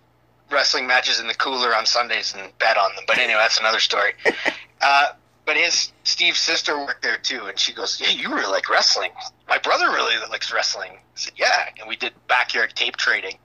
[0.49, 3.03] wrestling matches in the cooler on Sundays and bet on them.
[3.09, 4.13] But anyway, that's another story.
[4.81, 5.09] uh,
[5.45, 9.11] but his Steve's sister worked there too, and she goes, "Hey, you really like wrestling?
[9.49, 13.39] My brother really likes wrestling." I said, "Yeah," and we did backyard tape trading.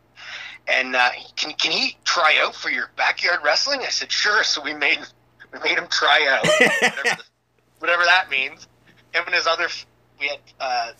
[0.67, 3.81] And uh, can can he try out for your backyard wrestling?
[3.81, 4.99] I said, "Sure." So we made
[5.51, 6.45] we made him try out,
[6.81, 7.23] whatever, the,
[7.79, 8.67] whatever that means.
[9.17, 9.67] Him and his other,
[10.19, 10.91] we had uh,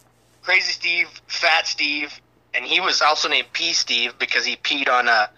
[0.42, 2.12] Crazy Steve, Fat Steve,
[2.54, 5.30] and he was also named P Steve because he peed on a.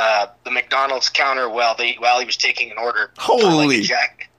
[0.00, 3.10] Uh, the McDonald's counter while they while he was taking an order.
[3.16, 3.80] for, like, Holy.
[3.82, 4.30] Jack.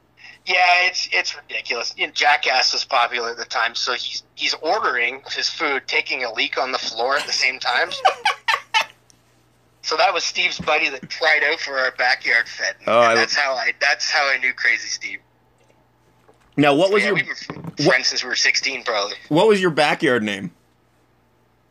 [0.45, 0.55] Yeah,
[0.87, 1.93] it's it's ridiculous.
[1.97, 6.23] You know, Jackass was popular at the time, so he's he's ordering his food, taking
[6.23, 7.89] a leak on the floor at the same time.
[9.81, 12.75] so that was Steve's buddy that tried out for our backyard fit.
[12.79, 15.19] And Oh, I- that's how I that's how I knew Crazy Steve.
[16.59, 19.15] Now, what was yeah, your been friends since we were sixteen, probably.
[19.29, 20.51] what was your backyard name?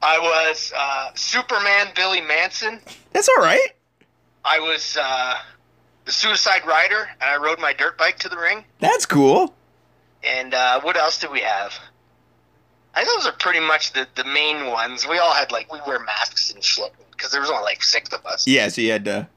[0.01, 2.81] I was uh, Superman Billy Manson.
[3.13, 3.69] That's all right.
[4.45, 5.35] I was uh,
[6.07, 8.65] the Suicide Rider, and I rode my dirt bike to the ring.
[8.81, 9.55] That's cool.
[10.25, 11.75] And uh, what else did we have?
[12.95, 15.07] I think those are pretty much the, the main ones.
[15.07, 18.11] We all had like we wear masks and shit because there was only like six
[18.13, 18.47] of us.
[18.47, 19.29] Yeah, so you had to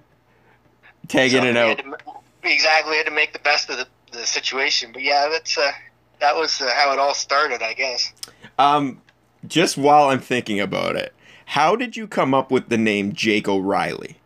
[1.10, 1.78] tag So in and out.
[1.80, 1.98] to
[2.44, 4.91] exactly, had to make the best of the, the situation.
[4.93, 5.71] But yeah, that's uh,
[6.19, 8.13] that was uh, how it all started, I guess.
[8.58, 9.02] Um,
[9.47, 11.13] just while I'm thinking about it,
[11.45, 14.17] how did you come up with the name Jake O'Reilly?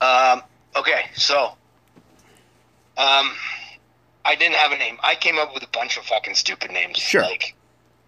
[0.00, 0.42] Um,
[0.76, 1.54] okay, so
[2.98, 3.30] um,
[4.24, 4.98] I didn't have a name.
[5.02, 6.98] I came up with a bunch of fucking stupid names.
[6.98, 7.22] Sure.
[7.22, 7.54] Like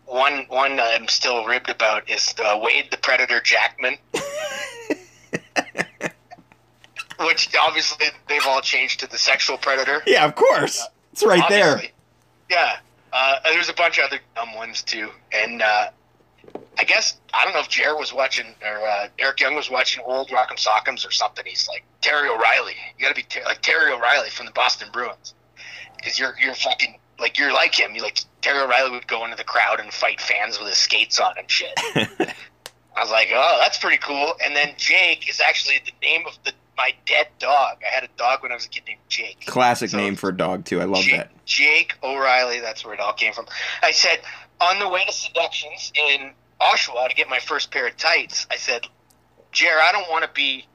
[0.07, 3.97] one one I'm still ribbed about is uh, Wade the Predator Jackman.
[7.27, 10.03] Which obviously they've all changed to the sexual predator.
[10.07, 10.87] Yeah, of course.
[11.13, 11.83] It's right there.
[12.49, 12.79] Yeah.
[13.13, 15.11] Uh, there's a bunch of other dumb ones too.
[15.33, 15.91] And uh,
[16.79, 20.03] I guess I don't know if Jared was watching or uh, Eric Young was watching
[20.07, 21.45] old Rock'em Sock'ems or something.
[21.47, 22.75] He's like Terry O'Reilly.
[22.97, 25.35] You got to be ter- like Terry O'Reilly from the Boston Bruins
[25.97, 27.95] because you're you're fucking like you're like him.
[27.95, 31.19] You like Terry O'Reilly would go into the crowd and fight fans with his skates
[31.19, 31.73] on and shit.
[32.99, 34.35] I was like, oh, that's pretty cool.
[34.43, 37.79] And then Jake is actually the name of the my dead dog.
[37.85, 39.45] I had a dog when I was a kid named Jake.
[39.47, 40.81] Classic So- name for a dog too.
[40.81, 41.45] I love Jake, that.
[41.45, 43.47] Jake O'Reilly, that's where it all came from.
[43.83, 44.21] I said,
[44.61, 48.57] on the way to Seductions in Oshawa to get my first pair of tights, I
[48.57, 48.87] said,
[49.53, 50.67] Jer, I don't want to be,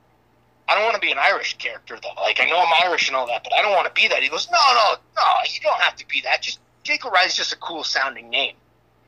[0.67, 2.21] I don't want to be an Irish character though.
[2.21, 4.21] Like I know I'm Irish and all that, but I don't want to be that.
[4.21, 6.41] He goes, no, no, no, you don't have to be that.
[6.41, 8.55] Just Jake O'Reilly's just a cool sounding name.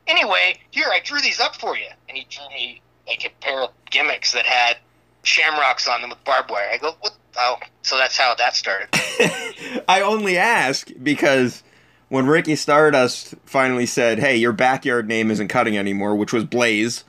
[0.06, 3.60] Anyway, here I drew these up for you, and he drew me like a pair
[3.62, 4.78] of gimmicks that had
[5.26, 6.68] shamrocks on them with barbed wire.
[6.72, 7.12] I go, what?
[7.38, 8.88] Oh, so that's how that started.
[9.88, 11.62] I only ask because
[12.08, 17.04] when Ricky Stardust finally said, "Hey, your backyard name isn't cutting anymore," which was Blaze,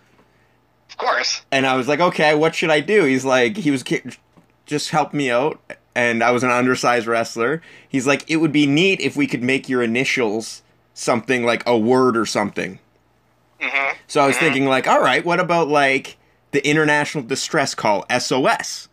[0.89, 1.43] Of course.
[1.51, 3.85] and I was like, "Okay, what should I do?" He's like, he was
[4.65, 5.61] just help me out,
[5.95, 7.61] and I was an undersized wrestler.
[7.87, 10.61] He's like, "It would be neat if we could make your initials
[10.93, 12.79] something like a word or something."
[13.61, 16.17] hmm So I was thinking like, "All right, what about like
[16.57, 18.89] the international distress call SOS?"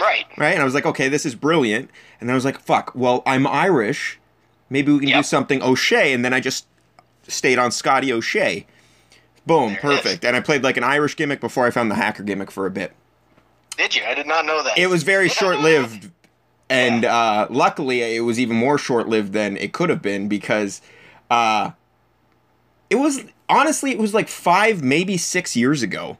[0.00, 0.26] Right.
[0.36, 0.52] right?
[0.52, 1.90] And I was like, okay, this is brilliant.
[2.18, 4.18] And then I was like, fuck, well, I'm Irish.
[4.70, 6.12] Maybe we can do something O'Shea.
[6.12, 6.66] And then I just
[7.28, 8.66] stayed on Scotty O'Shea.
[9.46, 10.24] Boom, perfect.
[10.24, 12.70] And I played like an Irish gimmick before I found the hacker gimmick for a
[12.70, 12.92] bit.
[13.76, 14.02] Did you?
[14.04, 14.78] I did not know that.
[14.78, 16.10] It was very short lived.
[16.70, 20.80] And uh, luckily, it was even more short lived than it could have been because
[21.30, 21.72] uh,
[22.88, 26.16] it was honestly, it was like five, maybe six years ago.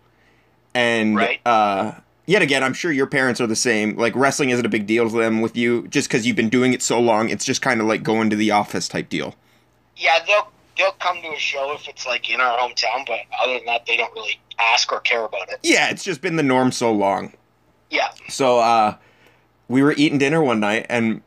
[0.74, 1.40] And Right.
[1.46, 1.92] uh,
[2.26, 3.96] yet again, I'm sure your parents are the same.
[3.96, 6.72] Like, wrestling isn't a big deal to them with you just because you've been doing
[6.72, 7.28] it so long.
[7.28, 9.34] It's just kind of like going to the office type deal.
[9.96, 13.54] Yeah, they'll they'll come to a show if it's like in our hometown, but other
[13.58, 15.58] than that, they don't really ask or care about it.
[15.62, 17.34] Yeah, it's just been the norm so long.
[17.90, 18.08] Yeah.
[18.28, 18.96] So uh
[19.68, 21.20] we were eating dinner one night and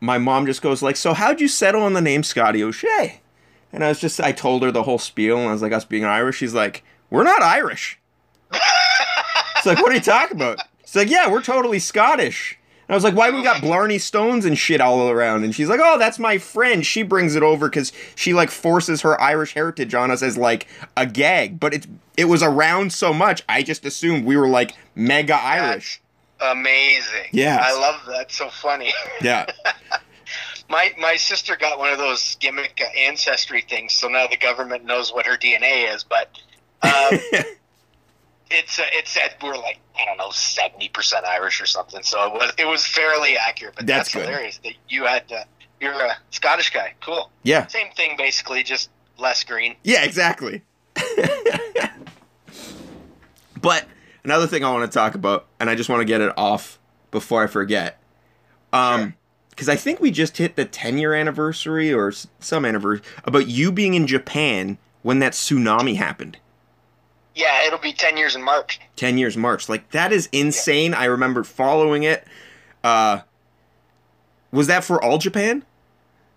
[0.00, 3.20] my mom just goes like, "So how'd you settle on the name Scotty O'Shea?"
[3.72, 5.84] And I was just I told her the whole spiel and I was like, "Us
[5.84, 7.98] being Irish." She's like, "We're not Irish."
[9.56, 12.96] It's like, "What are you talking about?" It's like, "Yeah, we're totally Scottish." And I
[12.96, 15.98] was like, "Why we got Blarney Stones and shit all around?" And she's like, "Oh,
[15.98, 16.86] that's my friend.
[16.86, 20.66] She brings it over cuz she like forces her Irish heritage on us as like
[20.96, 24.72] a gag, but it's it was around so much, I just assumed we were like
[24.94, 26.00] mega Irish."
[26.40, 27.28] Amazing.
[27.32, 28.30] Yeah, I love that.
[28.30, 28.92] So funny.
[29.22, 29.46] Yeah.
[30.68, 35.12] my my sister got one of those gimmick ancestry things, so now the government knows
[35.12, 36.04] what her DNA is.
[36.04, 36.30] But
[36.82, 37.18] um,
[38.50, 42.02] it's uh, it said we're like I don't know seventy percent Irish or something.
[42.02, 43.74] So it was it was fairly accurate.
[43.76, 44.28] But That's that's, good.
[44.28, 45.44] hilarious that you had uh,
[45.80, 46.94] you're a Scottish guy.
[47.00, 47.30] Cool.
[47.42, 47.66] Yeah.
[47.66, 49.76] Same thing basically, just less green.
[49.82, 50.62] Yeah, exactly.
[53.60, 53.86] but
[54.24, 56.78] another thing I want to talk about, and I just want to get it off
[57.10, 58.00] before I forget.
[58.72, 59.14] Um, Sure.
[59.50, 63.72] because I think we just hit the 10 year anniversary or some anniversary about you
[63.72, 66.38] being in Japan when that tsunami happened.
[67.36, 68.80] Yeah, it'll be ten years in March.
[68.96, 69.68] 10 years March.
[69.68, 70.94] Like, that is insane.
[70.94, 72.26] I remember following it.
[72.82, 73.20] Uh,
[74.50, 75.62] was that for all Japan?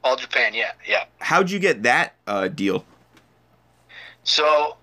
[0.03, 0.53] All Japan.
[0.53, 1.05] Yeah, yeah.
[1.19, 2.83] How'd you get that uh, deal?
[4.23, 4.75] So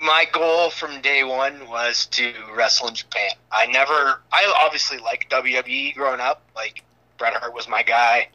[0.00, 3.30] my goal from day one was to wrestle in Japan.
[3.50, 6.42] I never, I obviously liked WWE growing up.
[6.54, 6.82] Like
[7.18, 8.28] Bret Hart was my guy,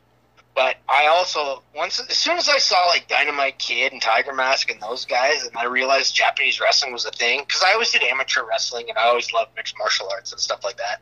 [0.57, 4.71] but I also once as soon as I saw like Dynamite Kid and Tiger Mask
[4.71, 8.01] and those guys, and I realized Japanese wrestling was a thing because I always did
[8.01, 11.01] amateur wrestling and I always loved mixed martial arts and stuff like that.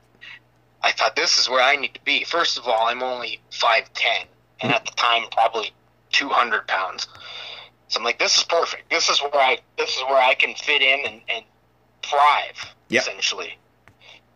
[0.84, 2.26] I thought this is where I need to be.
[2.26, 4.28] First of all, I'm only five ten,
[4.60, 5.72] and at the time probably
[6.12, 7.08] two hundred pounds.
[7.88, 8.90] So I'm like, this is perfect.
[8.90, 11.46] This is where I this is where I can fit in and, and
[12.04, 13.04] thrive Yep.
[13.04, 13.58] essentially.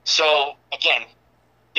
[0.05, 1.01] So again,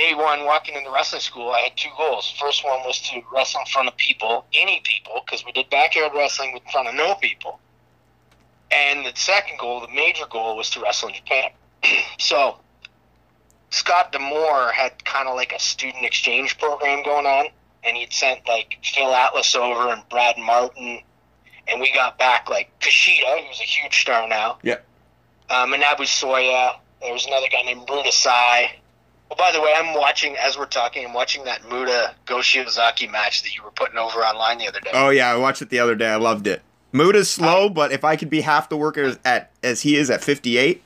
[0.00, 2.34] day one walking into wrestling school, I had two goals.
[2.40, 6.12] First one was to wrestle in front of people, any people, because we did backyard
[6.14, 7.60] wrestling in front of no people.
[8.70, 11.50] And the second goal, the major goal, was to wrestle in Japan.
[12.18, 12.56] so
[13.70, 17.46] Scott D'Amore had kind of like a student exchange program going on,
[17.84, 21.00] and he'd sent like Phil Atlas over and Brad Martin,
[21.68, 24.58] and we got back like Kushida, who's a huge star now.
[24.62, 24.86] Yep.
[25.50, 26.76] Uh, Manabu Soya.
[27.02, 28.79] There was another guy named Muta Sai.
[29.30, 31.04] Oh, by the way, I'm watching as we're talking.
[31.06, 34.80] I'm watching that Muta Go Shiozaki match that you were putting over online the other
[34.80, 34.90] day.
[34.92, 36.08] Oh yeah, I watched it the other day.
[36.08, 36.62] I loved it.
[36.92, 40.10] Muta's slow, but if I could be half the worker as- at as he is
[40.10, 40.82] at 58,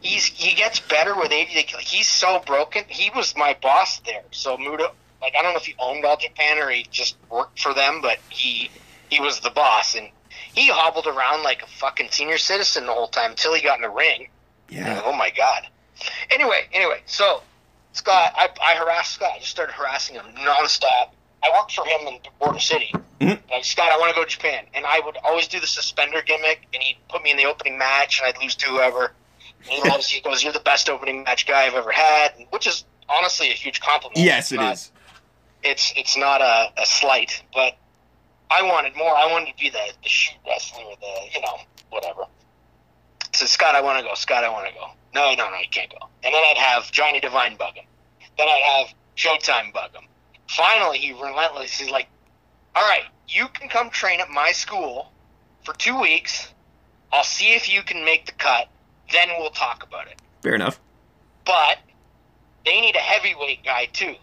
[0.00, 1.48] he's he gets better with age.
[1.56, 2.84] Like, he's so broken.
[2.86, 4.22] He was my boss there.
[4.30, 7.58] So Muda, like I don't know if he owned All Japan or he just worked
[7.60, 8.70] for them, but he
[9.10, 10.08] he was the boss, and
[10.54, 13.82] he hobbled around like a fucking senior citizen the whole time until he got in
[13.82, 14.28] the ring.
[14.68, 15.66] yeah, Oh my god.
[16.30, 17.42] Anyway, anyway, so
[17.98, 19.30] Scott, I, I harassed Scott.
[19.34, 21.10] I just started harassing him nonstop.
[21.42, 22.92] I worked for him in Border City.
[23.20, 23.38] Mhm.
[23.50, 24.64] Like, Scott, I want to go to Japan.
[24.74, 27.76] And I would always do the suspender gimmick, and he'd put me in the opening
[27.78, 29.12] match, and I'd lose to whoever.
[29.70, 32.66] And he always he goes, You're the best opening match guy I've ever had, which
[32.66, 34.18] is honestly a huge compliment.
[34.18, 34.92] yes, It's it not- is.
[35.64, 37.76] It's, it's not a, a slight, but
[38.48, 39.12] I wanted more.
[39.14, 41.56] I wanted to be the, the shoot wrestler, the, you know,
[41.90, 42.22] whatever.
[43.34, 44.14] So Scott, I want to go.
[44.14, 44.86] Scott, I want to go.
[45.14, 46.06] No, no, no, you can't go.
[46.22, 47.84] And then I'd have Johnny Devine bug him.
[48.36, 50.04] Then I'd have Showtime bug him.
[50.48, 51.78] Finally, he relentless.
[51.78, 52.08] He's like,
[52.74, 55.12] "All right, you can come train at my school
[55.64, 56.52] for two weeks.
[57.12, 58.68] I'll see if you can make the cut.
[59.12, 60.20] Then we'll talk about it.
[60.42, 60.78] Fair enough.
[61.44, 61.78] But
[62.64, 64.14] they need a heavyweight guy too.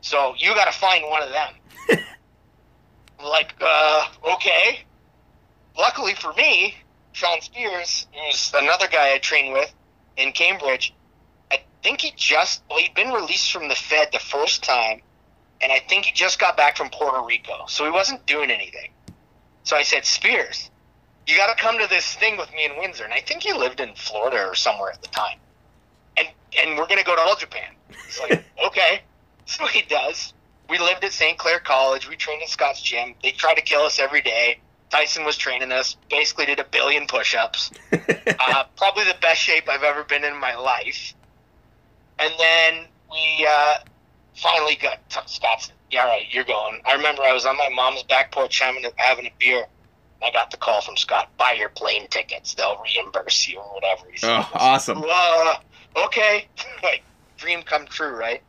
[0.00, 1.54] So you got to find one of them."
[3.24, 4.80] like, uh, okay.
[5.76, 6.76] Luckily for me,
[7.12, 9.72] Sean Spears, who's another guy I trained with
[10.16, 10.94] in Cambridge,
[11.50, 15.02] I think he just, well, he'd been released from the Fed the first time,
[15.60, 17.64] and I think he just got back from Puerto Rico.
[17.68, 18.90] So he wasn't doing anything.
[19.64, 20.70] So I said, Spears,
[21.26, 23.04] you got to come to this thing with me in Windsor.
[23.04, 25.38] And I think he lived in Florida or somewhere at the time.
[26.16, 26.28] And,
[26.60, 27.72] and we're going to go to All Japan.
[28.06, 29.00] It's like, okay.
[29.46, 30.34] So he does.
[30.68, 31.38] We lived at St.
[31.38, 32.08] Clair College.
[32.08, 33.14] We trained in Scott's gym.
[33.22, 34.58] They tried to kill us every day.
[34.90, 35.96] Tyson was training us.
[36.08, 37.70] Basically, did a billion push-ups.
[37.92, 41.14] uh, probably the best shape I've ever been in my life.
[42.18, 43.78] And then we uh,
[44.36, 45.72] finally got Scott's.
[45.90, 46.80] Yeah, all right, you're going.
[46.84, 49.66] I remember I was on my mom's back porch having a, having a beer.
[50.22, 51.28] I got the call from Scott.
[51.36, 52.54] Buy your plane tickets.
[52.54, 54.10] They'll reimburse you or whatever.
[54.10, 54.30] He said.
[54.30, 55.04] Oh, awesome.
[55.06, 55.54] Uh,
[56.04, 56.48] okay.
[56.82, 57.02] like,
[57.36, 58.42] dream come true, right?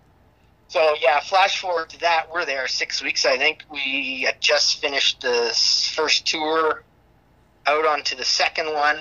[0.68, 2.28] So, yeah, flash forward to that.
[2.34, 3.64] We're there six weeks, I think.
[3.70, 5.52] We had just finished the
[5.96, 6.84] first tour,
[7.68, 9.00] out onto the second one.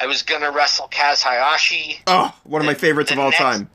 [0.00, 2.00] I was going to wrestle Kaz Hayashi.
[2.06, 3.70] Oh, one of my favorites of all next- time.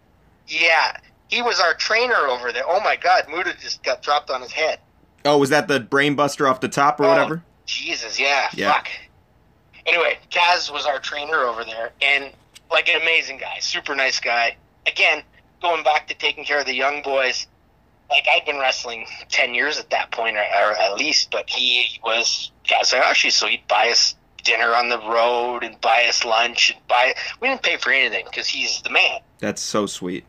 [0.47, 0.97] Yeah,
[1.29, 2.63] he was our trainer over there.
[2.67, 3.25] Oh, my God.
[3.29, 4.79] Muta just got dropped on his head.
[5.25, 7.43] Oh, was that the brain buster off the top or Oh, whatever?
[7.65, 8.73] Jesus, yeah, Yeah.
[8.73, 8.89] fuck.
[9.85, 12.31] Anyway, Kaz was our trainer over there, and
[12.71, 14.55] like an amazing guy, super nice guy.
[14.85, 15.23] Again,
[15.63, 17.47] going back to taking care of the young boys,
[18.11, 21.99] like I'd been wrestling ten years at that point, or, or at least, but he
[22.03, 26.69] was Kaz Hayashi, so he'd buy us dinner on the road and buy us lunch
[26.69, 27.15] and buy.
[27.39, 29.21] We didn't pay for anything because he's the man.
[29.39, 30.25] That's so sweet.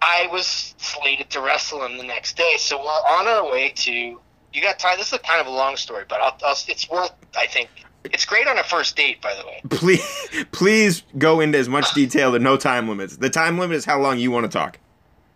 [0.00, 4.20] I was slated to wrestle him the next day, so we're on our way to.
[4.52, 4.98] You got time.
[4.98, 7.70] This is a kind of a long story, but I'll, I'll, it's worth, I think,
[8.04, 9.60] It's great on a first date, by the way.
[9.70, 12.30] Please, please go into as much detail.
[12.32, 13.16] There no time limits.
[13.16, 14.78] The time limit is how long you want to talk.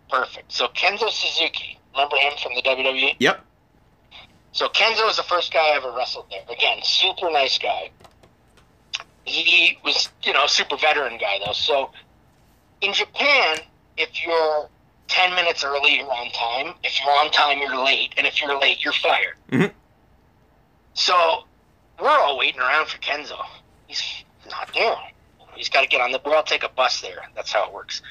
[0.09, 0.51] Perfect.
[0.51, 3.15] So Kenzo Suzuki, remember him from the WWE?
[3.19, 3.43] Yep.
[4.51, 6.41] So Kenzo was the first guy I ever wrestled there.
[6.49, 7.89] Again, super nice guy.
[9.25, 11.53] He was, you know, super veteran guy though.
[11.53, 11.91] So
[12.81, 13.57] in Japan,
[13.97, 14.69] if you're
[15.07, 16.73] ten minutes early, you're on time.
[16.83, 19.35] If you're on time, you're late, and if you're late, you're fired.
[19.51, 19.71] Mhm.
[20.93, 21.43] So
[22.01, 23.39] we're all waiting around for Kenzo.
[23.87, 24.95] He's not there.
[25.55, 26.21] He's got to get on the.
[26.23, 27.23] We'll all take a bus there.
[27.35, 28.01] That's how it works.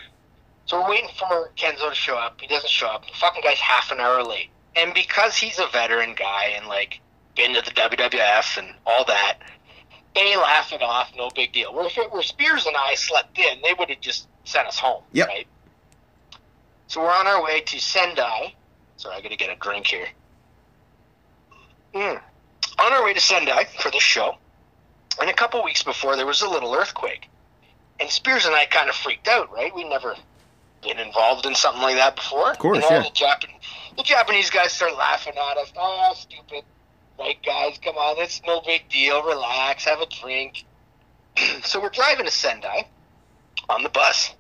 [0.66, 2.40] So we're waiting for Kenzo to show up.
[2.40, 3.06] He doesn't show up.
[3.06, 4.50] The fucking guy's half an hour late.
[4.76, 7.00] And because he's a veteran guy and like
[7.36, 9.38] been to the WWF and all that,
[10.14, 11.10] they laugh it off.
[11.16, 11.72] No big deal.
[11.72, 14.78] Where if it were Spears and I slept in, they would have just sent us
[14.78, 15.02] home.
[15.12, 15.28] Yep.
[15.28, 15.46] Right.
[16.88, 18.54] So we're on our way to Sendai.
[18.96, 20.08] Sorry, I got to get a drink here.
[21.94, 22.20] Mm.
[22.78, 24.36] On our way to Sendai for this show,
[25.20, 27.28] and a couple weeks before there was a little earthquake,
[28.00, 29.52] and Spears and I kind of freaked out.
[29.52, 30.14] Right, we never
[30.82, 32.52] been involved in something like that before.
[32.52, 33.02] Of course, and all yeah.
[33.02, 33.50] The, Japan-
[33.96, 35.72] the Japanese guys start laughing at us.
[35.76, 36.62] Oh, stupid
[37.16, 37.78] white guys!
[37.84, 39.22] Come on, it's no big deal.
[39.24, 40.64] Relax, have a drink.
[41.62, 42.86] so we're driving to Sendai
[43.68, 44.34] on the bus,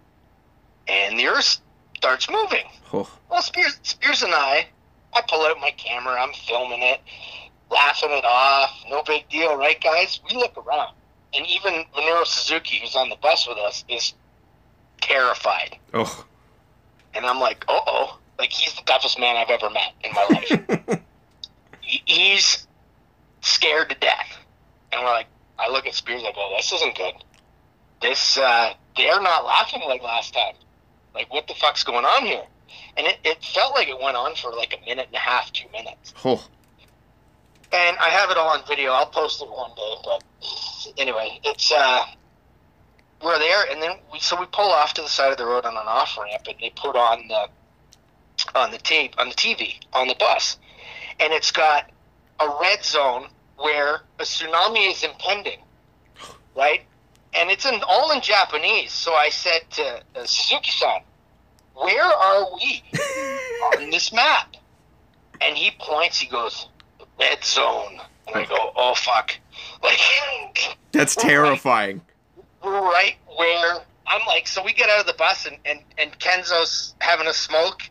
[0.86, 1.58] and the earth
[1.96, 2.64] starts moving.
[2.92, 4.66] Oh, Well, Spears, Spears and I,
[5.12, 7.00] I pull out my camera, I'm filming it,
[7.70, 8.70] laughing it off.
[8.88, 10.20] No big deal, right, guys?
[10.28, 10.94] We look around,
[11.34, 14.14] and even Minoru Suzuki, who's on the bus with us, is
[15.00, 15.76] terrified.
[15.94, 16.24] oh.
[17.14, 18.18] And I'm like, uh oh.
[18.38, 21.00] Like, he's the toughest man I've ever met in my life.
[21.80, 22.66] He's
[23.40, 24.36] scared to death.
[24.92, 25.26] And we're like,
[25.58, 27.14] I look at Spears, I go, this isn't good.
[28.00, 30.54] This, uh, they're not laughing like last time.
[31.14, 32.44] Like, what the fuck's going on here?
[32.96, 35.50] And it, it felt like it went on for like a minute and a half,
[35.52, 36.14] two minutes.
[36.24, 36.44] Oh.
[37.72, 38.92] And I have it all on video.
[38.92, 39.94] I'll post it one day.
[40.04, 40.24] But
[40.96, 42.04] anyway, it's uh,
[43.22, 45.64] we're there, and then we so we pull off to the side of the road
[45.64, 47.48] on an off ramp, and they put on the
[48.54, 50.58] on the tape on the TV on the bus,
[51.20, 51.90] and it's got
[52.40, 53.26] a red zone
[53.56, 55.58] where a tsunami is impending,
[56.56, 56.82] right?
[57.34, 58.92] And it's in all in Japanese.
[58.92, 61.02] So I said to uh, Suzuki-san,
[61.74, 62.82] "Where are we
[63.76, 64.54] on this map?"
[65.40, 66.18] And he points.
[66.18, 66.68] He goes,
[67.18, 69.32] "The red zone." And I go, "Oh fuck!"
[69.82, 69.98] Like
[70.92, 72.00] That's terrifying.
[72.62, 76.18] we're right where I'm like, so we get out of the bus and, and, and
[76.18, 77.82] Kenzo's having a smoke.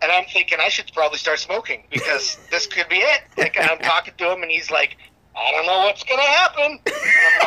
[0.00, 3.22] And I'm thinking I should probably start smoking because this could be it.
[3.36, 4.96] Like I'm talking to him and he's like,
[5.36, 6.78] I don't know what's gonna happen.
[6.86, 7.46] And I'm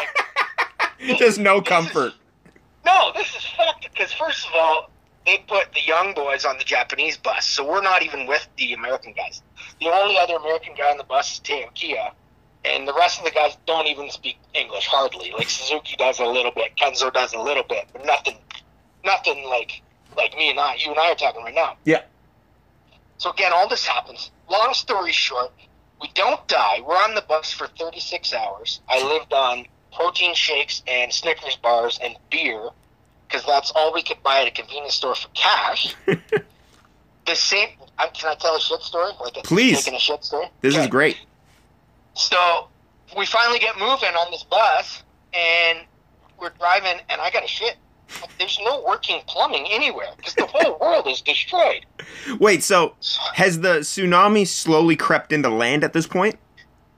[1.07, 2.13] like, There's no comfort.
[2.85, 3.89] no, this is fucked.
[3.91, 4.89] Because first of all,
[5.29, 8.73] they put the young boys on the Japanese bus, so we're not even with the
[8.73, 9.41] American guys.
[9.79, 12.09] The only other American guy on the bus is Taiyo Kea,
[12.65, 15.31] and the rest of the guys don't even speak English hardly.
[15.31, 18.37] Like Suzuki does a little bit, Kenzo does a little bit, but nothing,
[19.05, 19.81] nothing like
[20.17, 21.77] like me and I, you and I are talking right now.
[21.85, 22.01] Yeah.
[23.17, 24.31] So again, all this happens.
[24.49, 25.51] Long story short,
[26.01, 26.81] we don't die.
[26.83, 28.81] We're on the bus for 36 hours.
[28.89, 32.69] I lived on protein shakes and Snickers bars and beer
[33.29, 35.95] because that's all we could buy at a convenience store for cash.
[36.05, 37.69] the same.
[37.97, 39.11] I, can I tell a shit story?
[39.21, 39.83] Like a, Please.
[39.83, 40.47] Taking a shit story.
[40.61, 41.17] This is great.
[42.15, 42.67] So
[43.17, 45.79] we finally get moving on this bus, and
[46.39, 47.77] we're driving, and I got a shit.
[48.39, 51.85] There's no working plumbing anywhere because the whole world is destroyed.
[52.39, 52.95] Wait, so
[53.35, 56.35] has the tsunami slowly crept into land at this point?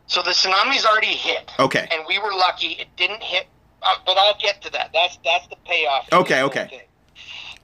[0.08, 1.88] So the tsunami's already hit, Okay.
[1.91, 3.48] and we were lucky it didn't hit.
[3.82, 4.91] Uh, but I'll get to that.
[4.94, 6.08] That's that's the payoff.
[6.12, 6.67] Okay, okay.
[6.67, 6.82] thing.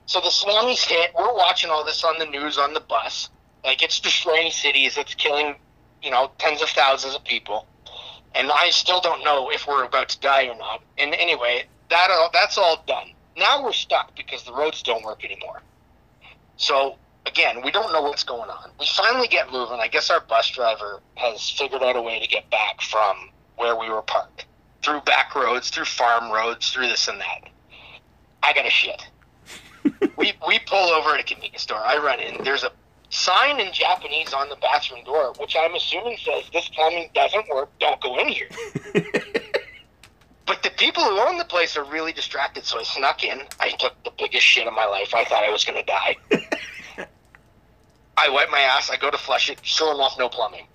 [0.08, 1.12] So the tsunami's hit.
[1.18, 3.30] We're watching all this on the news on the bus.
[3.64, 4.98] Like it's destroying cities.
[4.98, 5.56] It's killing,
[6.02, 7.68] you know, tens of thousands of people.
[8.34, 10.82] And I still don't know if we're about to die or not.
[10.98, 13.12] And anyway, that all, that's all done.
[13.36, 15.62] Now we're stuck because the roads don't work anymore.
[16.56, 18.72] So again, we don't know what's going on.
[18.80, 19.80] We finally get moving.
[19.80, 23.76] I guess our bus driver has figured out a way to get back from where
[23.76, 24.47] we were parked
[24.84, 27.50] through back roads, through farm roads, through this and that.
[28.44, 29.02] I got a shit.
[30.18, 31.78] we we pull over at a convenience store.
[31.78, 32.44] I run in.
[32.44, 32.72] There's a
[33.10, 37.70] sign in Japanese on the bathroom door, which I'm assuming says this plumbing doesn't work.
[37.80, 38.48] Don't go in here.
[40.46, 43.42] but the people who own the place are really distracted, so I snuck in.
[43.60, 45.14] I took the biggest shit of my life.
[45.14, 46.16] I thought I was gonna die.
[48.18, 48.90] I wipe my ass.
[48.90, 49.60] I go to flush it.
[49.62, 50.66] Sure enough, no plumbing.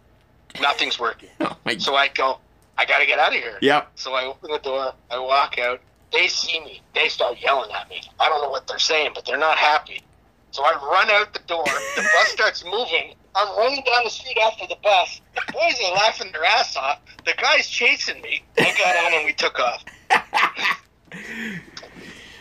[0.60, 1.30] Nothing's working.
[1.40, 1.56] Oh.
[1.78, 2.38] So I go.
[2.78, 3.58] I gotta get out of here.
[3.60, 3.92] Yep.
[3.96, 5.80] So I open the door, I walk out.
[6.12, 6.82] They see me.
[6.94, 8.02] They start yelling at me.
[8.20, 10.02] I don't know what they're saying, but they're not happy.
[10.50, 11.64] So I run out the door.
[11.96, 15.20] The bus starts moving, I'm running down the street after the bus.
[15.34, 17.00] The boys are laughing their ass off.
[17.24, 18.42] The guy's chasing me.
[18.58, 19.84] I got on and we took off.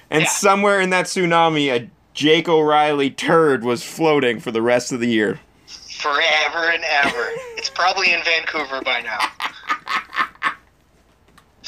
[0.10, 0.30] And Yeah.
[0.30, 5.08] somewhere in that tsunami, a Jake O'Reilly turd was floating for the rest of the
[5.08, 5.40] year.
[6.00, 7.30] Forever and ever.
[7.56, 9.20] It's probably in Vancouver by now.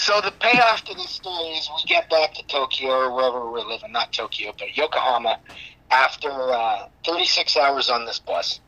[0.03, 3.61] So the payoff to this story is we get back to Tokyo or wherever we're
[3.61, 5.39] living, not Tokyo, but Yokohama,
[5.91, 8.59] after uh, 36 hours on this bus.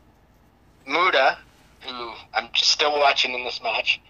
[0.86, 1.36] Muta,
[1.82, 4.00] who I'm still watching in this match,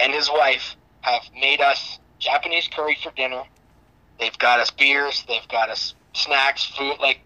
[0.00, 3.44] and his wife have made us Japanese curry for dinner.
[4.18, 6.96] They've got us beers, they've got us snacks, food.
[6.98, 7.20] Like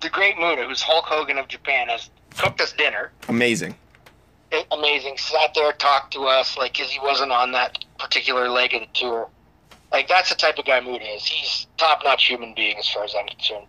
[0.00, 3.76] the great Muta, who's Hulk Hogan of Japan, has cooked us dinner Amazing.
[4.72, 5.18] amazing.
[5.18, 8.88] Sat there, talked to us, like, because he wasn't on that particular leg of the
[8.94, 9.28] tour.
[9.90, 11.24] Like, that's the type of guy Muta is.
[11.24, 13.66] He's top notch human being, as far as I'm concerned.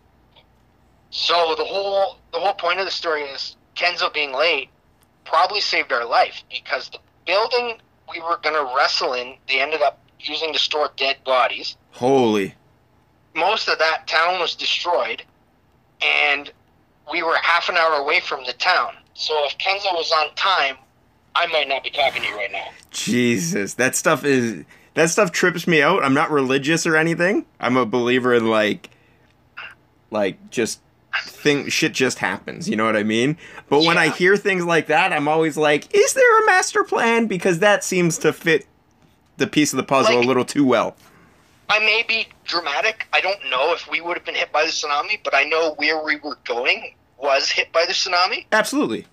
[1.12, 4.70] So the whole the whole point of the story is Kenzo being late
[5.26, 7.78] probably saved our life because the building
[8.12, 11.78] we were going to wrestle in, they ended up using to store dead bodies.
[11.92, 12.56] Holy.
[13.36, 15.24] Most of that town was destroyed,
[16.02, 16.52] and
[17.12, 18.96] we were half an hour away from the town.
[19.14, 20.78] So if Kenzo was on time,
[21.36, 22.68] I might not be talking to you right now.
[22.92, 23.76] Jesus.
[23.76, 24.66] That stuff is.
[24.96, 26.04] That stuff trips me out.
[26.04, 27.46] I'm not religious or anything.
[27.60, 28.90] I'm a believer in, like.
[30.12, 30.82] Like, just.
[31.26, 33.36] Thing, shit just happens, you know what I mean?
[33.68, 37.26] But when I hear things like that, I'm always like, is there a master plan?
[37.26, 38.68] Because that seems to fit
[39.38, 40.96] the piece of the puzzle Like- a little too well.
[41.68, 43.08] I may be dramatic.
[43.12, 45.74] I don't know if we would have been hit by the tsunami, but I know
[45.78, 49.06] where we were going was hit by the tsunami, Absolutely.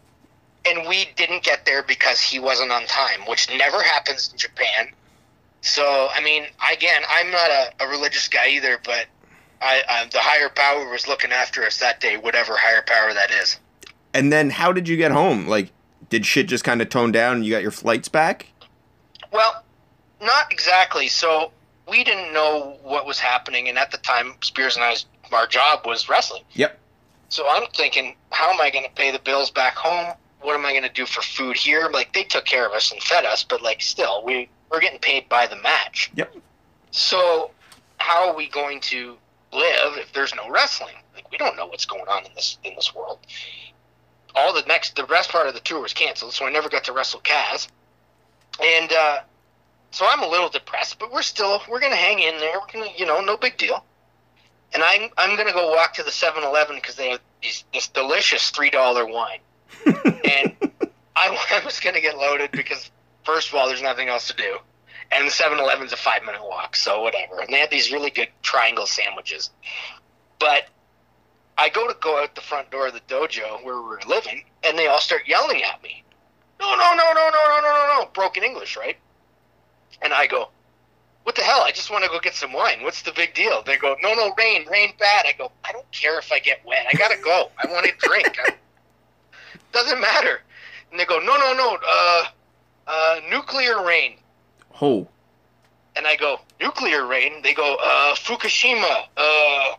[0.69, 4.89] And we didn't get there because he wasn't on time, which never happens in Japan.
[5.61, 9.07] So, I mean, again, I'm not a, a religious guy either, but
[9.61, 13.31] I, I, the higher power was looking after us that day, whatever higher power that
[13.31, 13.59] is.
[14.15, 15.47] And then how did you get home?
[15.47, 15.71] Like,
[16.09, 18.47] did shit just kind of tone down and you got your flights back?
[19.33, 19.65] Well,
[20.21, 21.09] not exactly.
[21.09, 21.53] So
[21.89, 25.87] we didn't know what was happening, and at the time, Spears and I's our job
[25.87, 26.43] was wrestling.
[26.53, 26.79] Yep.
[27.29, 30.15] So I'm thinking, how am I going to pay the bills back home?
[30.41, 31.89] What am I going to do for food here?
[31.93, 34.99] Like they took care of us and fed us, but like still, we we're getting
[34.99, 36.11] paid by the match.
[36.15, 36.37] Yep.
[36.91, 37.51] So
[37.99, 39.17] how are we going to
[39.53, 40.95] live if there's no wrestling?
[41.15, 43.19] Like we don't know what's going on in this in this world.
[44.35, 46.85] All the next, the rest part of the tour was canceled, so I never got
[46.85, 47.69] to wrestle Kaz.
[48.63, 49.21] And uh,
[49.91, 52.61] so I'm a little depressed, but we're still we're gonna hang in there.
[52.61, 53.85] We're gonna, you know, no big deal.
[54.75, 58.51] And I'm I'm gonna go walk to the 7-Eleven because they have these this delicious
[58.51, 59.39] three dollar wine,
[59.87, 60.55] and
[61.17, 62.91] I, I was gonna get loaded because
[63.25, 64.59] first of all, there's nothing else to do,
[65.13, 67.41] and the 7-Eleven's a five minute walk, so whatever.
[67.41, 69.51] And they had these really good triangle sandwiches,
[70.39, 70.69] but
[71.59, 74.45] I go to go out the front door of the dojo where we were living,
[74.65, 76.03] and they all start yelling at me.
[76.61, 78.09] No, no, no, no, no, no, no, no, no.
[78.13, 78.97] Broken English, right?
[80.03, 80.51] And I go,
[81.23, 81.63] what the hell?
[81.63, 82.83] I just want to go get some wine.
[82.83, 83.63] What's the big deal?
[83.63, 85.27] They go, no, no, rain, rain bad.
[85.27, 86.87] I go, I don't care if I get wet.
[86.89, 87.51] I gotta go.
[87.59, 88.39] I want to drink.
[89.73, 90.41] Doesn't matter.
[90.91, 92.25] And they go, no, no, no, uh,
[92.87, 94.15] uh, nuclear rain.
[94.81, 95.09] Oh.
[95.97, 97.43] And I go, nuclear rain?
[97.43, 99.75] They go, uh, Fukushima, uh,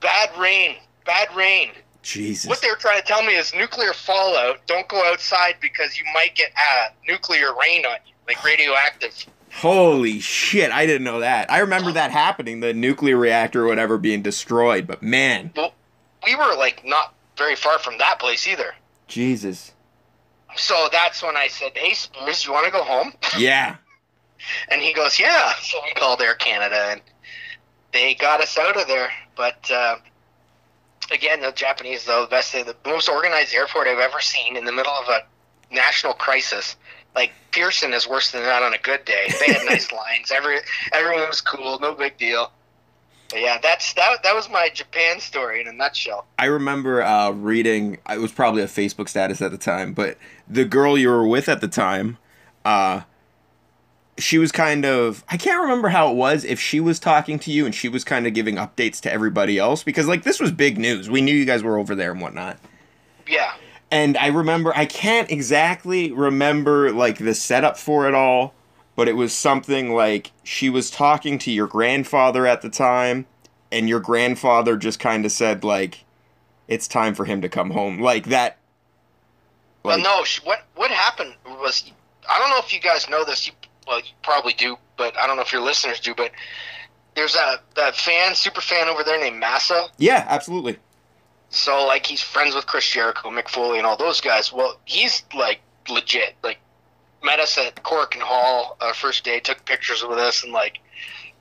[0.00, 1.70] bad rain, bad rain.
[2.02, 2.48] Jesus.
[2.48, 4.66] What they were trying to tell me is nuclear fallout.
[4.66, 9.26] Don't go outside because you might get uh, nuclear rain on you, like radioactive.
[9.52, 11.50] Holy shit, I didn't know that.
[11.50, 15.72] I remember that happening, the nuclear reactor or whatever being destroyed, but man, Well,
[16.26, 18.74] we were like not very far from that place either.
[19.08, 19.72] Jesus.
[20.56, 23.76] So that's when I said, "Hey, Spears, you want to go home?" Yeah.
[24.68, 27.00] And he goes, "Yeah." So we called Air Canada, and
[27.92, 29.10] they got us out of there.
[29.36, 29.96] But uh,
[31.10, 34.72] again, the Japanese, though, the best, the most organized airport I've ever seen in the
[34.72, 35.20] middle of a
[35.74, 36.76] national crisis.
[37.14, 39.28] Like Pearson is worse than that on a good day.
[39.40, 40.30] They had nice lines.
[40.30, 40.58] Every
[40.92, 41.78] everyone was cool.
[41.78, 42.50] No big deal.
[43.34, 44.22] Yeah, that's that.
[44.22, 46.24] That was my Japan story in a nutshell.
[46.38, 50.16] I remember uh, reading, it was probably a Facebook status at the time, but
[50.48, 52.18] the girl you were with at the time,
[52.64, 53.00] uh,
[54.16, 57.50] she was kind of, I can't remember how it was, if she was talking to
[57.50, 60.52] you and she was kind of giving updates to everybody else, because like this was
[60.52, 61.10] big news.
[61.10, 62.58] We knew you guys were over there and whatnot.
[63.26, 63.54] Yeah.
[63.90, 68.54] and I remember I can't exactly remember like the setup for it all,
[68.96, 73.26] but it was something like she was talking to your grandfather at the time,
[73.72, 76.04] and your grandfather just kind of said like,
[76.68, 78.58] "It's time for him to come home," like that.
[79.82, 80.24] Well, no.
[80.44, 81.90] What what happened was
[82.28, 83.46] I don't know if you guys know this.
[83.46, 83.52] You
[83.86, 86.14] well, you probably do, but I don't know if your listeners do.
[86.14, 86.30] But
[87.14, 89.88] there's a, a fan, super fan over there named Massa.
[89.98, 90.78] yeah, absolutely.
[91.50, 94.52] So like he's friends with Chris Jericho, Mick Foley, and all those guys.
[94.52, 96.34] Well, he's like legit.
[96.42, 96.58] Like
[97.24, 100.78] met us at Korakuen Hall uh, first day, took pictures with us, and like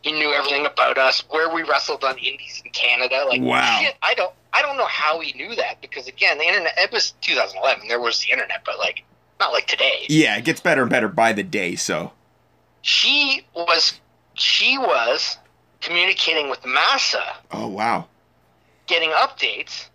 [0.02, 3.26] he knew everything about us, where we wrestled on indies in Canada.
[3.28, 3.80] Like Wow.
[3.82, 6.74] shit, I don't I don't know how he knew that because again, the internet.
[6.78, 7.88] It was 2011.
[7.88, 9.04] There was the internet, but like
[9.40, 10.06] not like today.
[10.10, 11.76] Yeah, it gets better and better by the day.
[11.76, 12.12] So
[12.82, 14.00] She was
[14.36, 15.38] she was
[15.82, 18.08] communicating with Massa oh wow,
[18.88, 19.90] getting updates,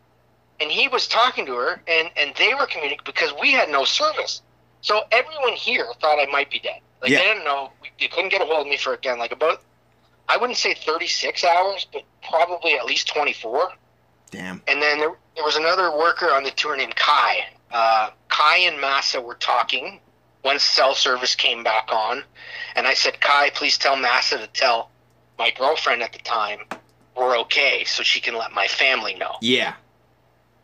[0.60, 3.84] and he was talking to her, and and they were communicating because we had no
[3.84, 4.42] service.
[4.80, 6.80] So everyone here thought I might be dead.
[7.02, 7.18] Like Yeah.
[7.18, 7.70] they didn't know.
[7.98, 9.62] They couldn't get a hold of me for again like about
[10.28, 13.72] I wouldn't say 36 hours, but probably at least 24.
[14.30, 14.62] damn.
[14.68, 17.46] And then there, there was another worker on the tour named Kai.
[17.70, 20.00] Uh, Kai and Massa were talking
[20.44, 22.22] once cell service came back on,
[22.76, 24.90] and I said, Kai, please tell Massa to tell
[25.38, 26.60] my girlfriend at the time
[27.16, 29.36] we're okay, so she can let my family know.
[29.40, 29.74] Yeah.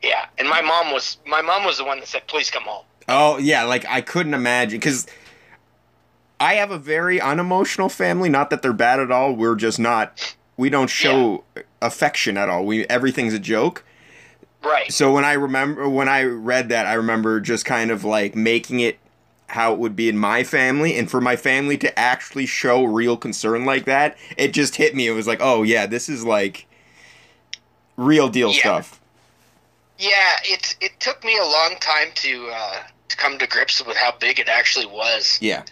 [0.02, 2.84] Yeah, and my mom was my mom was the one that said, please come home.
[3.08, 5.06] Oh yeah, like I couldn't imagine because
[6.40, 8.28] I have a very unemotional family.
[8.28, 9.32] Not that they're bad at all.
[9.34, 10.36] We're just not.
[10.56, 11.44] We don't show
[11.82, 12.64] affection at all.
[12.64, 13.84] We everything's a joke.
[14.62, 14.90] Right.
[14.90, 18.80] So when I remember when I read that, I remember just kind of like making
[18.80, 18.98] it
[19.48, 23.16] how it would be in my family, and for my family to actually show real
[23.16, 25.06] concern like that, it just hit me.
[25.06, 26.66] It was like, oh yeah, this is like
[27.96, 28.60] real deal Yeah.
[28.60, 29.00] stuff.
[29.98, 32.82] Yeah, it it took me a long time to uh,
[33.14, 35.38] to come to grips with how big it actually was.
[35.40, 35.62] Yeah.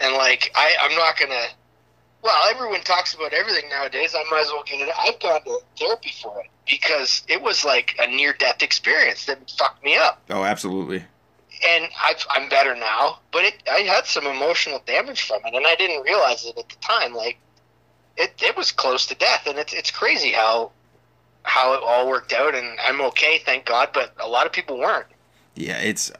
[0.00, 1.46] and like I, I'm not gonna.
[2.22, 4.14] Well, everyone talks about everything nowadays.
[4.16, 4.94] I might as well get it.
[4.96, 9.82] I've gone to therapy for it because it was like a near-death experience that fucked
[9.82, 11.02] me up, Oh, absolutely.
[11.68, 13.18] and I've, I'm better now.
[13.32, 16.68] But it, I had some emotional damage from it, and I didn't realize it at
[16.68, 17.12] the time.
[17.12, 17.38] Like,
[18.16, 20.70] it, it was close to death, and it's, it's crazy how,
[21.42, 22.54] how it all worked out.
[22.54, 23.88] And I'm okay, thank God.
[23.92, 25.06] But a lot of people weren't.
[25.56, 26.12] Yeah, it's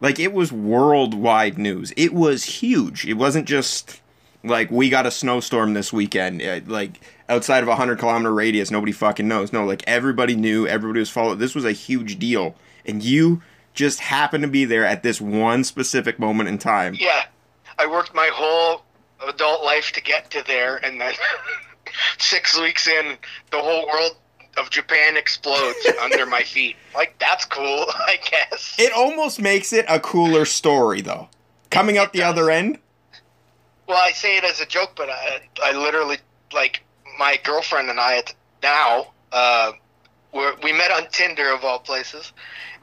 [0.00, 1.92] like it was worldwide news.
[1.96, 3.06] It was huge.
[3.06, 4.00] It wasn't just
[4.44, 6.42] like we got a snowstorm this weekend.
[6.42, 9.52] Uh, Like outside of a hundred kilometer radius, nobody fucking knows.
[9.52, 10.66] No, like everybody knew.
[10.66, 11.38] Everybody was following.
[11.38, 12.54] This was a huge deal,
[12.86, 13.42] and you
[13.74, 16.94] just happened to be there at this one specific moment in time.
[16.98, 17.24] Yeah,
[17.78, 18.82] I worked my whole
[19.28, 21.14] adult life to get to there, and then
[22.18, 23.16] six weeks in,
[23.50, 24.16] the whole world
[24.58, 26.76] of Japan explodes under my feet.
[26.94, 28.76] Like that's cool, I guess.
[28.78, 31.28] It almost makes it a cooler story, though.
[31.70, 32.78] Coming out the other end.
[33.86, 36.16] well, I say it as a joke, but I, I literally
[36.52, 36.82] like
[37.18, 38.22] my girlfriend and I
[38.62, 39.08] now.
[39.32, 39.72] Uh,
[40.32, 42.32] we're, we met on Tinder of all places,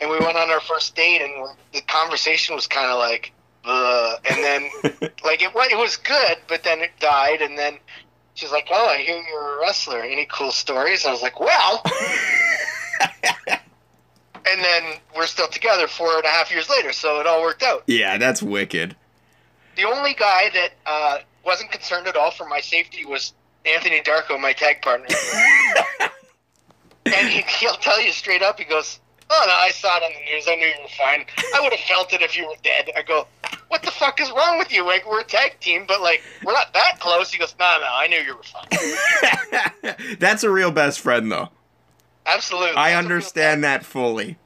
[0.01, 3.31] and we went on our first date, and we're, the conversation was kind of like,
[3.65, 4.19] Ugh.
[4.29, 4.69] and then
[5.23, 7.77] like it, it was good, but then it died, and then
[8.35, 10.01] she's like, "Oh, I hear you're a wrestler.
[10.01, 11.81] Any cool stories?" I was like, "Well,"
[13.47, 17.63] and then we're still together four and a half years later, so it all worked
[17.63, 17.83] out.
[17.87, 18.95] Yeah, that's wicked.
[19.75, 23.33] The only guy that uh, wasn't concerned at all for my safety was
[23.65, 25.07] Anthony Darko, my tag partner,
[27.05, 28.59] and he, he'll tell you straight up.
[28.59, 28.99] He goes.
[29.29, 29.53] Oh no!
[29.53, 30.45] I saw it on the news.
[30.47, 31.25] I knew you were fine.
[31.55, 32.89] I would have felt it if you were dead.
[32.95, 33.27] I go,
[33.69, 34.85] what the fuck is wrong with you?
[34.85, 37.31] Like we're a tag team, but like we're not that close.
[37.31, 40.15] He goes, no, no, I knew you were fine.
[40.19, 41.49] that's a real best friend, though.
[42.25, 42.71] Absolutely.
[42.71, 44.37] I That's a real understand that fully.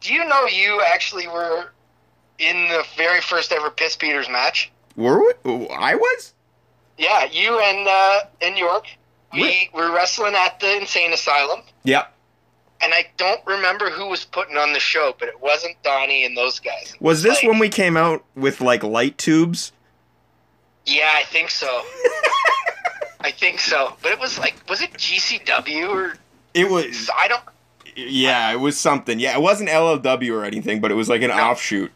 [0.00, 1.70] Do you know you actually were
[2.38, 4.70] in the very first ever Piss Beaters match?
[4.94, 5.68] Were we?
[5.68, 6.32] I was.
[6.98, 8.86] Yeah, you and uh, and York.
[9.32, 12.10] We were wrestling at the insane asylum, Yep.
[12.82, 16.36] And I don't remember who was putting on the show, but it wasn't Donnie and
[16.36, 16.92] those guys.
[16.94, 19.72] It Was this like- when we came out with like light tubes?
[20.84, 21.66] Yeah, I think so.
[23.20, 26.14] I think so, but it was like, was it GCW or
[26.54, 27.10] It was.
[27.16, 27.42] I don't.
[27.96, 29.18] Yeah, it was something.
[29.18, 31.36] Yeah, it wasn't LLW or anything, but it was like an No.
[31.36, 31.90] offshoot.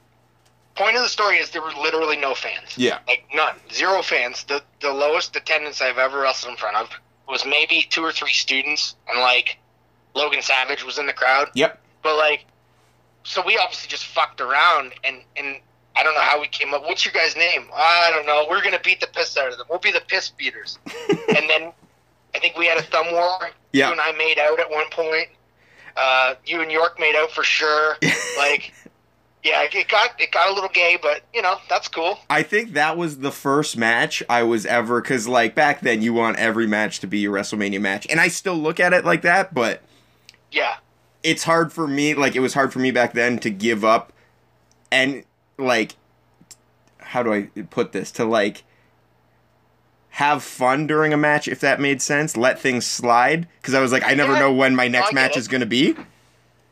[0.74, 2.76] Point of the story is there were literally no fans.
[2.76, 2.98] Yeah.
[3.06, 4.44] like none, zero fans.
[4.44, 6.88] The the lowest attendance I've ever wrestled in front of
[7.28, 9.58] was maybe two or three students, and like
[10.14, 11.48] Logan Savage was in the crowd.
[11.54, 11.80] Yep.
[12.02, 12.46] But like,
[13.24, 15.60] so we obviously just fucked around, and and
[15.96, 16.82] I don't know how we came up.
[16.82, 17.68] What's your guys' name?
[17.74, 18.46] I don't know.
[18.48, 19.66] We're gonna beat the piss out of them.
[19.68, 20.78] We'll be the piss beaters.
[21.08, 21.72] and then
[22.34, 23.50] I think we had a thumb war.
[23.72, 23.86] Yeah.
[23.86, 25.28] You and I made out at one point.
[25.96, 27.96] Uh, you and York made out for sure.
[28.38, 28.72] like,
[29.42, 32.18] yeah, it got it got a little gay, but you know that's cool.
[32.28, 36.12] I think that was the first match I was ever because like back then you
[36.12, 39.22] want every match to be your WrestleMania match, and I still look at it like
[39.22, 39.82] that, but
[40.52, 40.76] Yeah.
[41.22, 42.14] it's hard for me.
[42.14, 44.12] Like it was hard for me back then to give up,
[44.90, 45.24] and
[45.58, 45.96] like,
[46.98, 48.64] how do I put this to like
[50.14, 52.36] have fun during a match if that made sense.
[52.36, 54.40] Let things slide because I was like I never Yeah.
[54.40, 55.38] know when my next match it.
[55.38, 55.94] is gonna be.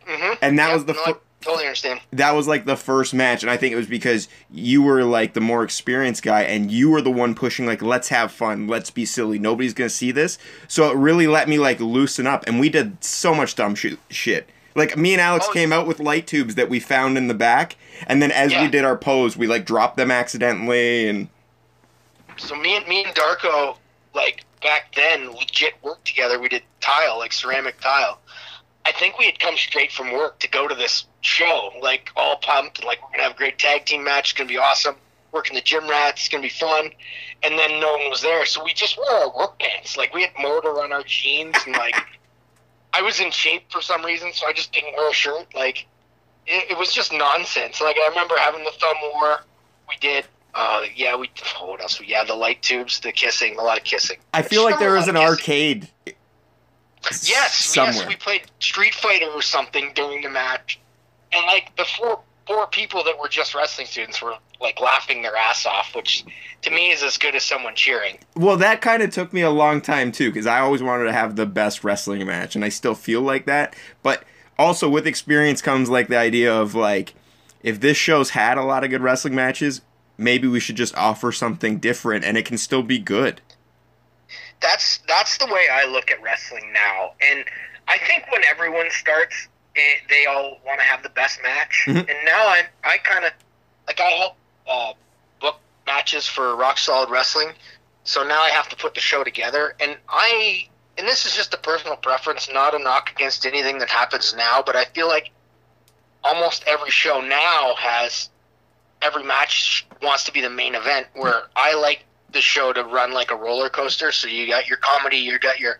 [0.06, 0.32] Mm-hmm.
[0.42, 2.00] And that was the no, fir- totally understand.
[2.12, 5.34] that was like the first match and i think it was because you were like
[5.34, 8.90] the more experienced guy and you were the one pushing like let's have fun let's
[8.90, 10.36] be silly nobody's gonna see this
[10.66, 13.94] so it really let me like loosen up and we did so much dumb sh-
[14.10, 17.28] shit like me and alex Oh, came out with light tubes that we found in
[17.28, 17.76] the back
[18.06, 21.28] and then as we did our pose we like dropped them accidentally and
[22.36, 23.76] So me and me and Darko,
[24.14, 26.38] like back then, legit worked together.
[26.40, 28.20] We did tile, like ceramic tile.
[28.88, 32.36] I think we had come straight from work to go to this show, like all
[32.36, 34.30] pumped, like we're gonna have a great tag team match.
[34.30, 34.96] It's gonna be awesome.
[35.30, 36.90] Working the gym rats, it's gonna be fun.
[37.42, 39.98] And then no one was there, so we just wore our work pants.
[39.98, 41.96] Like we had mortar on our jeans, and like
[42.94, 45.54] I was in shape for some reason, so I just didn't wear a shirt.
[45.54, 45.86] Like
[46.46, 47.82] it, it was just nonsense.
[47.82, 49.40] Like I remember having the thumb war.
[49.86, 50.24] We did.
[50.54, 51.30] Uh, yeah, we.
[51.60, 52.00] Oh, what else?
[52.00, 54.16] Yeah, the light tubes, the kissing, a lot of kissing.
[54.32, 55.88] i feel like there was an A lot of arcade
[57.10, 60.78] Yes, yes, we played Street Fighter or something during the match,
[61.32, 65.36] and like the four four people that were just wrestling students were like laughing their
[65.36, 66.24] ass off, which
[66.62, 68.18] to me is as good as someone cheering.
[68.34, 71.12] Well, that kind of took me a long time too, because I always wanted to
[71.12, 73.76] have the best wrestling match, and I still feel like that.
[74.02, 74.24] But
[74.58, 77.14] also, with experience comes like the idea of like,
[77.62, 79.82] if this show's had a lot of good wrestling matches,
[80.16, 83.40] maybe we should just offer something different, and it can still be good.
[84.60, 87.44] That's that's the way I look at wrestling now, and
[87.86, 91.84] I think when everyone starts, it, they all want to have the best match.
[91.86, 91.98] Mhm.
[91.98, 93.32] And now I I kind of
[93.86, 94.34] like I help
[94.68, 94.92] uh,
[95.40, 97.52] book matches for Rock Solid Wrestling,
[98.04, 101.54] so now I have to put the show together, and I and this is just
[101.54, 105.30] a personal preference, not a knock against anything that happens now, but I feel like
[106.24, 108.28] almost every show now has
[109.00, 113.12] every match wants to be the main event where I like the show to run
[113.12, 114.12] like a roller coaster.
[114.12, 115.78] So you got your comedy, you got your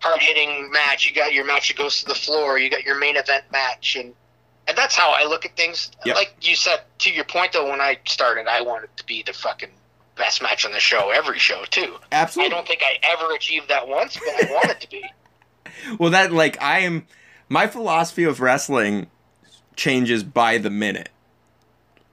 [0.00, 2.98] hard hitting match, you got your match that goes to the floor, you got your
[2.98, 4.14] main event match, and
[4.66, 5.90] and that's how I look at things.
[6.04, 6.14] Yep.
[6.16, 9.32] Like you said, to your point though, when I started, I wanted to be the
[9.32, 9.70] fucking
[10.16, 11.96] best match on the show, every show too.
[12.12, 12.52] Absolutely.
[12.52, 15.04] I don't think I ever achieved that once, but I want it to be.
[15.98, 17.06] Well, that like I am,
[17.48, 19.06] my philosophy of wrestling
[19.76, 21.08] changes by the minute.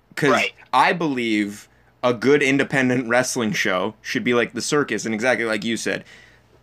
[0.09, 0.53] Because Right.
[0.71, 1.67] I believe
[2.05, 6.05] a good independent wrestling show should be like the circus, and exactly like you said,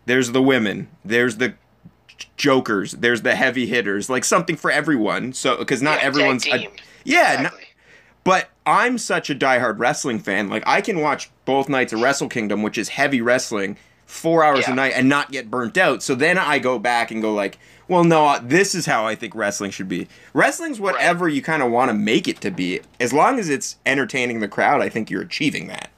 [0.06, 1.54] there's the women, there's the
[2.36, 5.32] jokers, there's the heavy hitters, like something for everyone.
[5.32, 6.68] So because not Yeah, everyone's a-
[7.04, 7.64] yeah, Exactly.
[8.24, 10.48] but I'm such a diehard wrestling fan.
[10.48, 13.76] Like I can watch both nights of Wrestle Kingdom, which is heavy wrestling,
[14.06, 14.72] four hours Yeah.
[14.72, 16.02] a night, and not get burnt out.
[16.02, 17.58] So then I go back and go like,
[17.92, 20.08] well, no, uh, this is how I think wrestling should be.
[20.34, 22.80] Wrestling's whatever you kind of want to make it to be.
[22.98, 25.90] As long as it's entertaining the crowd, I think you're achieving that.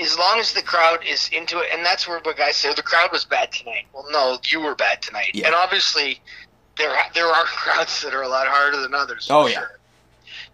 [0.00, 2.82] as long as the crowd is into it, and that's where the guys say the
[2.82, 3.86] crowd was bad tonight.
[3.92, 5.46] Well, no, you were bad tonight, Yeah.
[5.46, 6.20] and obviously
[6.76, 9.26] there there are crowds that are a lot harder than others.
[9.30, 9.54] Oh, yeah.
[9.54, 9.78] sure.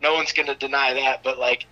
[0.00, 1.22] no one's going to deny that.
[1.22, 1.66] But like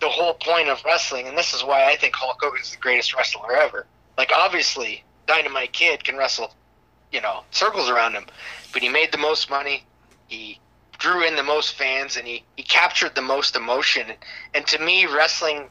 [0.00, 2.76] the whole point of wrestling, and this is why I think Hulk Hogan is the
[2.78, 3.86] greatest wrestler ever.
[4.18, 6.52] Like obviously, Dynamite Kid can wrestle,
[7.12, 8.26] you know, circles around him,
[8.72, 9.84] but he made the most money.
[10.26, 10.58] He
[10.98, 14.12] drew in the most fans, and he he captured the most emotion.
[14.54, 15.68] And to me, wrestling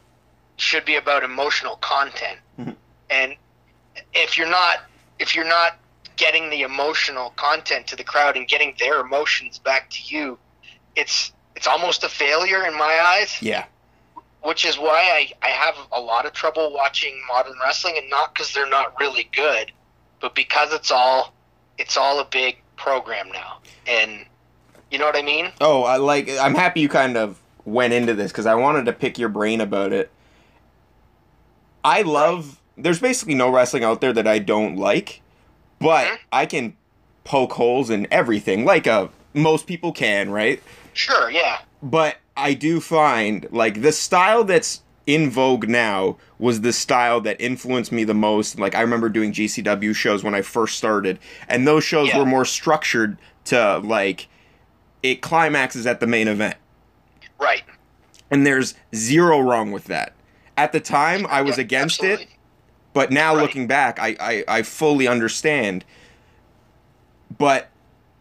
[0.56, 2.38] should be about emotional content.
[2.58, 2.76] Mhm.
[3.10, 3.36] And
[4.12, 4.84] if you're not
[5.18, 5.76] if you're not
[6.16, 10.38] getting the emotional content to the crowd and getting their emotions back to you,
[10.96, 13.36] it's it's almost a failure in my eyes.
[13.40, 13.64] Yeah.
[14.42, 15.00] Which is why
[15.42, 18.98] I, I have a lot of trouble watching modern wrestling and not because they're not
[19.00, 19.72] really good,
[20.20, 21.32] but because it's all
[21.78, 23.58] it's all a big program now.
[23.86, 24.24] And
[24.90, 25.50] you know what I mean?
[25.60, 26.28] Oh, I like.
[26.28, 29.60] I'm happy you kind of went into this because I wanted to pick your brain
[29.60, 30.10] about it.
[31.84, 32.60] I love.
[32.76, 35.20] There's basically no wrestling out there that I don't like,
[35.78, 36.18] but Mhm.
[36.32, 36.76] I can
[37.24, 40.62] poke holes in everything, like uh, most people can, right?
[40.92, 41.58] Sure, yeah.
[41.82, 47.40] But I do find like the style that's in vogue now was the style that
[47.40, 48.58] influenced me the most.
[48.58, 52.18] Like I remember doing GCW shows when I first started, and those shows Yeah.
[52.18, 54.28] were more structured to like
[55.02, 56.56] it climaxes at the main event.
[57.38, 57.62] Right.
[58.30, 60.14] And there's zero wrong with that.
[60.56, 62.26] At the time, I was Yeah, against it,
[62.94, 63.42] but now Right.
[63.42, 65.84] looking back, I, I, I fully understand.
[67.36, 67.68] But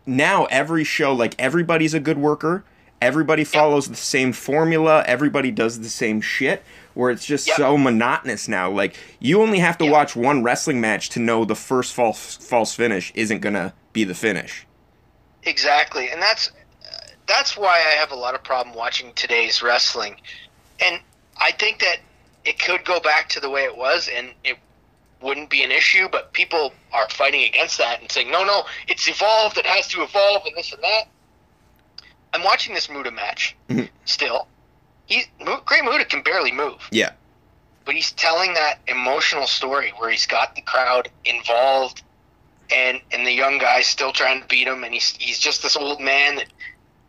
[0.05, 2.63] now every show, like everybody's a good worker.
[3.03, 5.03] Everybody follows the same formula.
[5.05, 6.63] Everybody does the same shit.
[6.93, 7.57] Where it's just Yep.
[7.57, 8.69] so monotonous now.
[8.69, 9.91] Like you only have to Yep.
[9.93, 14.13] watch one wrestling match to know the first false false finish isn't gonna be the
[14.15, 14.65] finish.
[15.43, 16.51] Exactly, and that's
[17.27, 20.15] that's why I have a lot of problem watching today's wrestling,
[20.79, 21.01] and
[21.37, 21.97] I think that
[22.45, 24.57] it could go back to the way it was, and it
[25.21, 26.07] wouldn't be an issue.
[26.09, 29.57] But people are fighting against that and saying, "No, no, it's evolved.
[29.57, 31.05] It has to evolve, and this and that."
[32.33, 33.89] I'm watching this Muta match Mhm.
[34.05, 34.47] still.
[35.05, 35.25] He
[35.65, 37.11] Great Muta can barely move, Yeah.
[37.85, 42.01] but he's telling that emotional story where he's got the crowd involved,
[42.71, 45.75] and and the young guy's still trying to beat him, and he's he's just this
[45.75, 46.47] old man that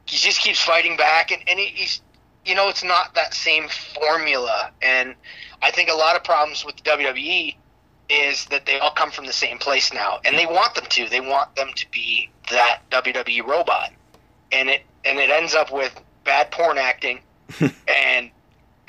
[0.06, 2.02] he just keeps fighting back, and and he, he's
[2.44, 5.14] you know it's not that same formula, and
[5.62, 7.56] I think a lot of problems with WWE
[8.10, 11.08] is that they all come from the same place now, and they want them to.
[11.08, 13.92] They want them to be that WWE robot,
[14.52, 15.94] and it and it ends up with
[16.24, 17.20] bad porn acting,
[17.60, 18.30] and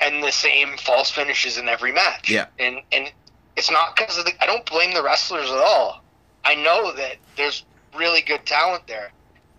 [0.00, 2.30] and the same false finishes in every match.
[2.30, 2.46] Yeah.
[2.58, 3.12] and and
[3.56, 4.32] it's not because of the.
[4.40, 6.02] I don't blame the wrestlers at all.
[6.44, 7.64] I know that there's
[7.96, 9.10] really good talent there,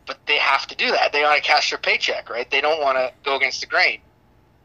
[0.06, 1.12] but they have to do that.
[1.12, 2.50] They want to cash their paycheck, right?
[2.50, 4.00] They don't want to go against the grain.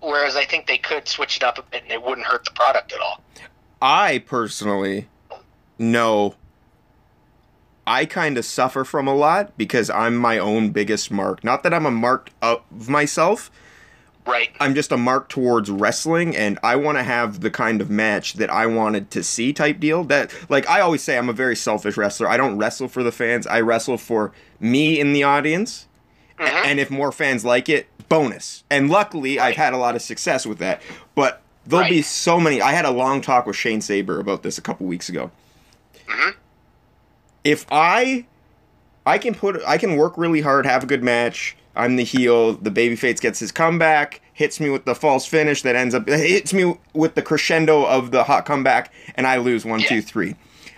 [0.00, 2.50] Whereas I think they could switch it up a bit and it wouldn't hurt the
[2.50, 3.22] product at all.
[3.80, 5.08] I personally
[5.78, 6.34] know
[7.86, 11.42] I kind of suffer from a lot because I'm my own biggest mark.
[11.42, 13.50] Not that I'm a mark of myself,
[14.24, 14.50] Right.
[14.60, 18.34] I'm just a mark towards wrestling and I want to have the kind of match
[18.34, 20.04] that I wanted to see type deal.
[20.04, 22.28] That like I always say I'm a very selfish wrestler.
[22.28, 23.48] I don't wrestle for the fans.
[23.48, 24.30] I wrestle for
[24.60, 25.88] me in the audience.
[26.38, 26.64] Mhm.
[26.66, 28.62] And if more fans like it, bonus.
[28.70, 30.80] And luckily I've had a lot of success with that.
[31.16, 34.56] But there'll be so many I had a long talk with Shane Sabre about this
[34.56, 35.32] a couple weeks ago.
[36.08, 36.34] Mhm.
[37.44, 38.26] If I
[39.06, 41.56] I can put I can work really hard, have a good match.
[41.74, 42.52] I'm the heel.
[42.54, 46.52] The babyface gets his comeback, hits me with the false finish that ends up hits
[46.52, 49.88] me with the crescendo of the hot comeback, and I lose one, Yeah.
[49.88, 50.36] two, three.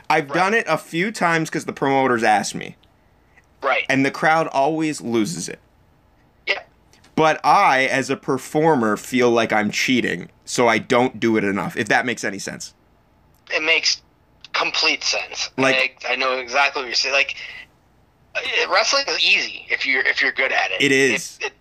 [0.09, 2.77] I've done it a few times because the promoters asked me,
[3.63, 3.85] Right.
[3.89, 5.59] and the crowd always loses it.
[6.47, 6.61] yeah.
[7.17, 11.77] But I, as a performer, feel like I'm cheating, so I don't do it enough.
[11.77, 12.75] If that makes any sense.
[13.51, 14.03] It makes
[14.55, 15.51] complete sense.
[15.59, 17.15] Like- I, I know exactly what you're saying.
[17.15, 17.37] Like
[18.35, 18.41] uh,
[18.73, 20.81] wrestling is easy if you're if you're good at it.
[20.83, 21.39] It is.
[21.43, 21.53] If,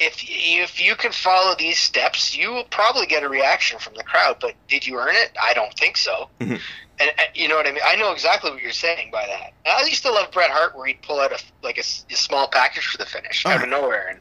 [0.00, 4.02] if if you can follow these steps, you will probably get a reaction from the
[4.04, 4.36] crowd.
[4.40, 5.32] But did you earn it?
[5.42, 6.28] I don't think so.
[6.40, 6.60] Mhm.
[7.00, 7.80] And uh, you know what I mean.
[7.84, 9.52] I know exactly what you're saying by that.
[9.68, 12.46] I used to love Bret Hart, where he'd pull out a like a, a small
[12.46, 13.64] package for the finish out Oh.
[13.64, 14.20] of nowhere, and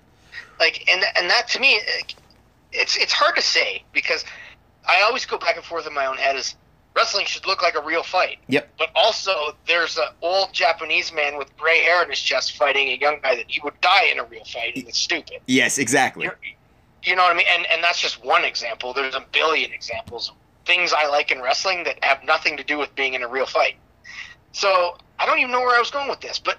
[0.60, 1.80] like and and that to me,
[2.72, 4.26] it's it's hard to say because
[4.88, 6.36] I always go back and forth in my own head.
[6.36, 6.56] Is
[6.96, 8.38] wrestling should look like a real fight.
[8.48, 8.70] Yep.
[8.78, 12.98] But also, there's an old Japanese man with gray hair in his chest fighting a
[12.98, 15.39] young guy that he would die in a real fight, and it's stupid.
[15.48, 16.26] Yes, exactly.
[16.26, 16.38] You're,
[17.04, 17.48] you know what I mean?
[17.50, 18.94] And and that's just one example.
[18.94, 20.36] There's a billion examples of
[20.66, 23.46] things I like in wrestling that have nothing to do with being in a real
[23.46, 23.76] fight.
[24.54, 26.58] So I don't even know where I was going with this, but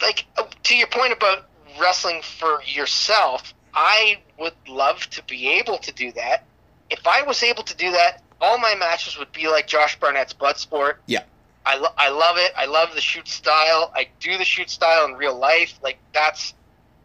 [0.00, 1.46] like uh, to your point about
[1.80, 6.44] wrestling for yourself, I would love to be able to do that.
[6.90, 10.34] If I was able to do that, all my matches would be like Josh Barnett's
[10.34, 10.94] Bloodsport.
[11.06, 11.22] Yeah.
[11.66, 12.52] I, lo- I love it.
[12.56, 13.90] I love the shoot style.
[13.94, 15.78] I do the shoot style in real life.
[15.82, 16.52] Like that's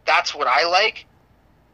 [0.06, 1.06] that's what I like.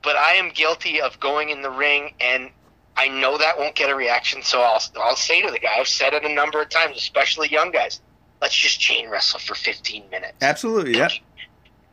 [0.03, 2.51] But I am guilty of going in the ring and
[2.97, 5.89] I know that won't get a reaction, so I'll I'll say to the guy, I've
[5.89, 8.01] said it a number of times, especially young guys,
[8.41, 10.33] let's just chain wrestle for 15 minutes.
[10.41, 11.09] Absolutely, yeah.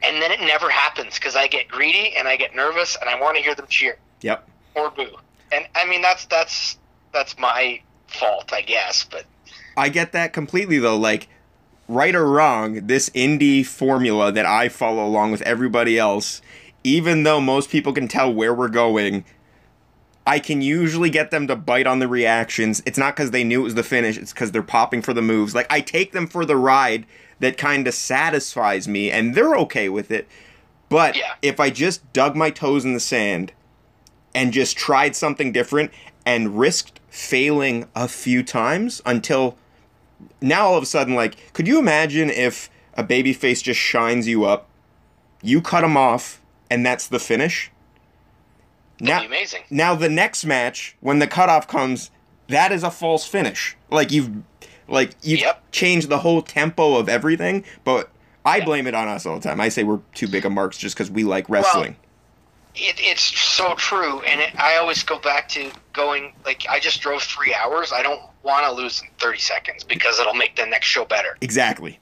[0.02, 3.20] And then it never happens because I get greedy and I get nervous and I
[3.20, 4.48] want to hear them cheer Yep.
[4.76, 5.10] or boo.
[5.52, 6.78] And I mean that's that's
[7.14, 9.04] that's my fault, I guess.
[9.04, 9.26] But
[9.78, 10.98] I get that completely though.
[10.98, 11.28] Like,
[11.88, 16.42] right or wrong, this indie formula that I follow along with everybody else,
[16.84, 19.26] even though most people can tell where we're going,
[20.26, 22.82] I can usually get them to bite on the reactions.
[22.86, 25.22] It's not because they knew it was the finish, it's because they're popping for the
[25.22, 25.54] moves.
[25.54, 27.06] Like, I take them for the ride
[27.40, 30.28] that kind of satisfies me, and they're okay with it.
[30.88, 31.34] But Yeah.
[31.42, 33.52] if I just dug my toes in the sand
[34.34, 35.92] and just tried something different
[36.26, 39.58] and risked failing a few times until
[40.42, 44.28] now all of a sudden like could you imagine if a baby face just shines
[44.28, 44.68] you up
[45.42, 47.72] you cut him off and that's the finish
[49.00, 49.62] now amazing.
[49.70, 52.10] now the next match when the cutoff comes
[52.48, 54.32] that is a false finish like you've
[54.88, 55.72] like you've Yep.
[55.72, 58.10] changed the whole tempo of everything but
[58.46, 58.66] i Yeah.
[58.66, 60.96] blame it on us all the time i say we're too big of marks just
[60.96, 61.96] because we like wrestling
[62.76, 67.02] It, it's so true, and it, I always go back to going like I just
[67.02, 67.92] drove three hours.
[67.94, 71.38] I don't want to lose in thirty seconds because it'll make the next show better.
[71.42, 72.00] exactly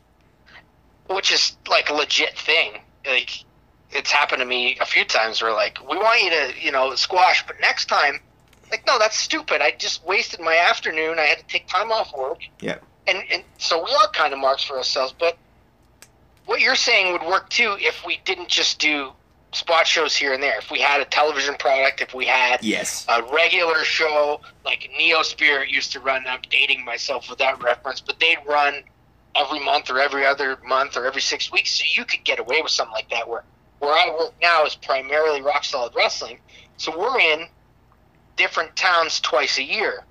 [1.08, 2.80] which is like a legit thing.
[3.06, 3.44] Like
[3.92, 6.96] it's happened to me a few times where like we want you to you know
[6.96, 8.22] squash, but next time,
[8.70, 9.62] like no, that's stupid.
[9.62, 11.20] I just wasted my afternoon.
[11.20, 14.40] I had to take time off work, yeah and and so we are kind of
[14.40, 15.14] marks for ourselves.
[15.18, 15.38] But
[16.46, 19.12] what you're saying would work too if we didn't just do
[19.54, 20.58] spot shows here and there.
[20.58, 25.22] If we had a television product, if we had yes a regular show like Neo
[25.24, 26.26] Spirit used to run.
[26.28, 28.84] I'm dating myself with that reference, but they'd run
[29.36, 32.62] every month or every other month or every six weeks, so you could get away
[32.62, 33.28] with something like that.
[33.28, 33.44] Where
[33.80, 36.40] where I work now is primarily Rock Solid Wrestling.
[36.78, 37.48] So we're in
[38.36, 40.04] different towns twice a year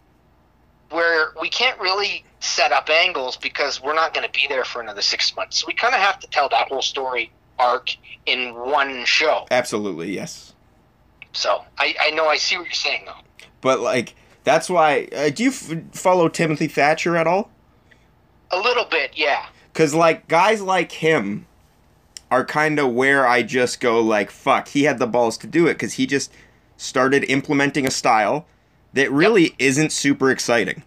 [0.91, 4.83] where we can't really set up angles because we're not going to be there for
[4.83, 5.61] another six months.
[5.61, 7.31] So we kind of have to tell that whole story
[7.61, 7.97] arc
[8.27, 9.47] in one show.
[9.51, 10.55] Absolutely, yes.
[11.33, 13.47] So I, I know I see what you're saying though.
[13.61, 15.09] But like that's why.
[15.15, 17.51] Uh, do you f- follow Timothy Thatcher at all?
[18.51, 19.47] A little bit, yeah.
[19.73, 21.47] Because like guys like him
[22.31, 24.69] are kind of where I just go like fuck.
[24.69, 26.33] He had the balls to do it because he just
[26.77, 28.47] started implementing a style
[28.93, 30.83] that really isn't super exciting,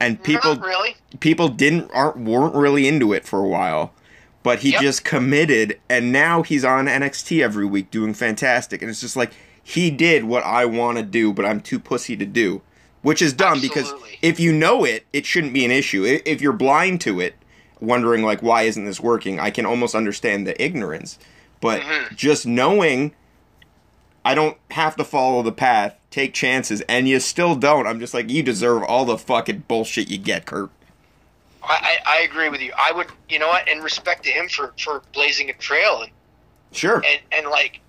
[0.00, 0.96] and people not really.
[1.20, 3.94] people didn't aren't weren't really into it for a while.
[4.42, 4.80] But he Yep.
[4.80, 8.82] just committed, and now he's on NXT every week doing fantastic.
[8.82, 9.30] And it's just like
[9.62, 12.60] he did what I want to do, but I'm too pussy to do,
[13.02, 16.04] which is dumb because if you know it, it shouldn't be an issue.
[16.24, 17.36] If you're blind to it,
[17.80, 21.18] wondering like why isn't this working, I can almost understand the ignorance.
[21.60, 22.16] But Mhm.
[22.16, 23.12] just knowing
[24.24, 27.86] I don't have to follow the path, take chances, and you still don't.
[27.88, 30.70] I'm just like you deserve all the fucking bullshit you get, Kurt.
[31.62, 32.72] I, I, I agree with you.
[32.76, 36.10] I would, you know what, and respect to him for, for blazing a trail and,
[36.72, 36.96] Sure.
[36.96, 37.80] and, and like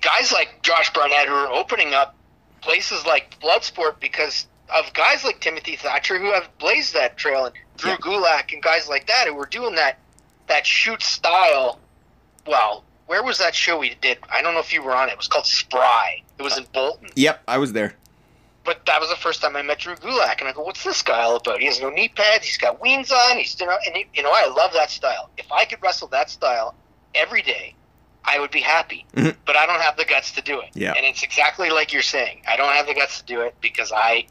[0.00, 2.14] guys like Josh Barnett who are opening up
[2.60, 7.54] places like Bloodsport because of guys like Timothy Thatcher who have blazed that trail and
[7.76, 7.96] Drew Yeah.
[7.98, 9.98] Gulak and guys like that who were doing that
[10.48, 11.78] that shoot style.
[12.46, 14.18] Well, where was that show we did?
[14.32, 15.12] I don't know if you were on it.
[15.12, 16.22] It was called Spry.
[16.38, 17.08] It was in Bolton.
[17.16, 17.94] Yep, I was there.
[18.68, 21.00] But that was the first time I met Drew Gulak, and I go, "What's this
[21.00, 21.58] guy all about?
[21.60, 22.44] He has no knee pads.
[22.44, 23.38] He's got weens on.
[23.38, 25.30] He's you know, and he, you know, I love that style.
[25.38, 26.74] If I could wrestle that style
[27.14, 27.74] every day,
[28.26, 29.06] I would be happy.
[29.16, 29.36] Mhm.
[29.46, 30.68] But I don't have the guts to do it.
[30.74, 30.92] Yeah.
[30.94, 32.42] And it's exactly like you're saying.
[32.46, 34.26] I don't have the guts to do it because I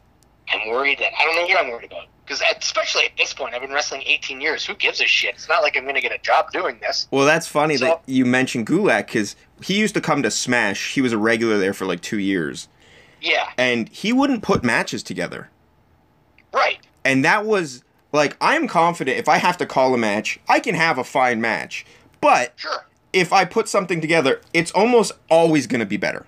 [0.54, 2.04] am worried that I don't know what I'm worried about.
[2.24, 4.64] Because especially at this point, I've been wrestling 18 years.
[4.64, 5.34] Who gives a shit?
[5.34, 7.08] It's not like I'm going to get a job doing this.
[7.10, 9.34] Well, that's funny So- that you mentioned Gulak because
[9.64, 10.92] he used to come to Smash.
[10.92, 12.68] He was a regular there for like two years,
[13.20, 13.50] Yeah.
[13.58, 15.50] and he wouldn't put matches together.
[16.52, 16.78] Right.
[17.04, 20.74] And that was like, I'm confident if I have to call a match, I can
[20.74, 21.84] have a fine match.
[22.20, 22.86] But Sure.
[23.12, 26.26] if I put something together, it's almost always going to be better.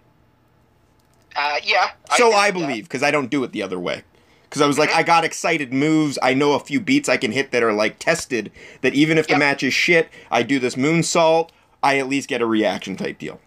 [1.36, 1.90] Uh, yeah.
[2.16, 4.02] So get I believe because I don't do it the other way.
[4.44, 6.18] Because I was like, I got excited moves.
[6.22, 8.50] I know a few beats I can hit that are like tested.
[8.80, 11.50] That even if the match is shit, I do this moonsault.
[11.84, 13.40] I at least get a reaction type deal.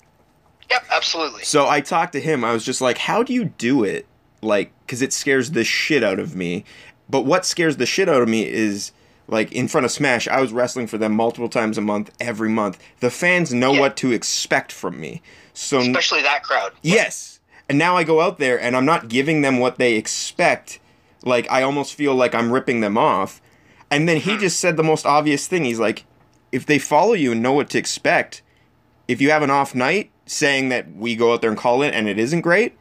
[0.74, 0.86] Yep.
[0.89, 1.43] Absolutely.
[1.43, 2.43] So I talked to him.
[2.43, 4.07] I was just like, "How do you do it?"
[4.41, 6.65] Like, because it scares the shit out of me.
[7.09, 8.91] But what scares the shit out of me is
[9.28, 10.28] like in front of Smash.
[10.28, 12.80] I was wrestling for them multiple times a month, every month.
[12.99, 13.82] The fans know Yeah.
[13.82, 15.21] what to expect from me.
[15.53, 16.74] So Especially that crowd.
[16.82, 20.80] yes, and now I go out there and I'm not giving them what they expect.
[21.24, 23.41] Like I almost feel like I'm ripping them off.
[23.91, 24.39] And then he hmm.
[24.39, 25.65] just said the most obvious thing.
[25.65, 26.05] He's like,
[26.51, 28.41] if they follow you and know what to expect,
[29.07, 31.93] if you have an off night saying that we go out there and call it
[31.93, 32.76] and it isn't great,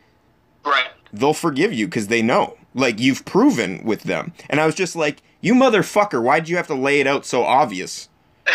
[0.65, 0.87] Right.
[1.13, 2.57] they'll forgive you because they know.
[2.75, 4.33] Like you've proven with them.
[4.49, 7.43] And I was just like, you motherfucker, why'd you have to lay it out so
[7.45, 8.09] obvious?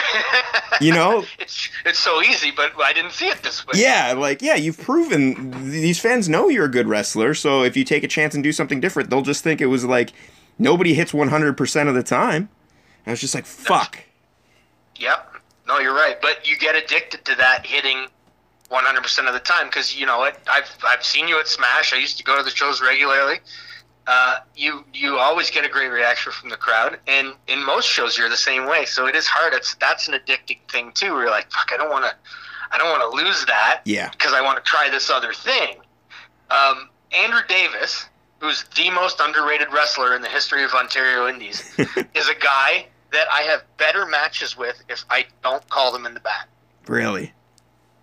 [0.80, 1.24] You know?
[1.40, 3.74] It's it's so easy, but I didn't see it this way.
[3.78, 7.34] Yeah, like yeah, you've proven these fans know you're a good wrestler.
[7.34, 9.86] So if you take a chance and do something different, they'll just think it was
[9.86, 10.14] like
[10.60, 12.50] nobody hits 100% of the time.
[13.06, 14.04] And I was just like, fuck.
[14.98, 15.38] Yep.
[15.68, 16.22] No, you're right.
[16.22, 18.06] But you get addicted to that hitting
[18.72, 20.38] 100% of the time because you know it.
[20.50, 21.94] I've I've seen you at Smash.
[21.94, 23.40] I used to go to the shows regularly.
[24.08, 28.18] Uh, you you always get a great reaction from the crowd, and in most shows
[28.18, 28.86] you're the same way.
[28.86, 29.54] So it is hard.
[29.54, 31.12] It's that's an addicting thing too.
[31.14, 32.16] Where you're like, fuck, I don't want to,
[32.72, 33.82] I don't want to lose that.
[33.86, 34.10] Yeah.
[34.10, 35.78] because I want to try this other thing.
[36.50, 38.06] Um, Andrew Davis,
[38.40, 43.28] who's the most underrated wrestler in the history of Ontario Indies, is a guy that
[43.32, 46.48] I have better matches with if I don't call them in the back.
[46.88, 47.34] Really?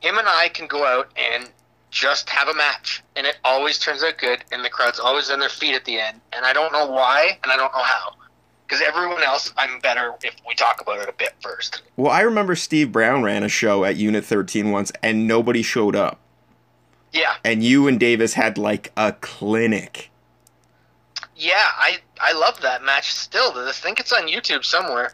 [0.04, 1.48] Him and I can go out and
[1.90, 5.38] just have a match, and it always turns out good, and the crowd's always on
[5.38, 6.20] their feet at the end.
[6.34, 8.10] And I don't know why, and I don't know how.
[8.66, 11.80] Because everyone else, I'm better if we talk about it a bit first.
[11.96, 15.94] Well, I remember Steve Brown ran a show at Unit 13 once and nobody showed
[15.96, 16.18] up.
[17.12, 20.10] Yeah, And you and Davis had like a clinic.
[21.36, 23.52] yeah, I I love that match still.
[23.54, 25.12] I think it's on YouTube somewhere.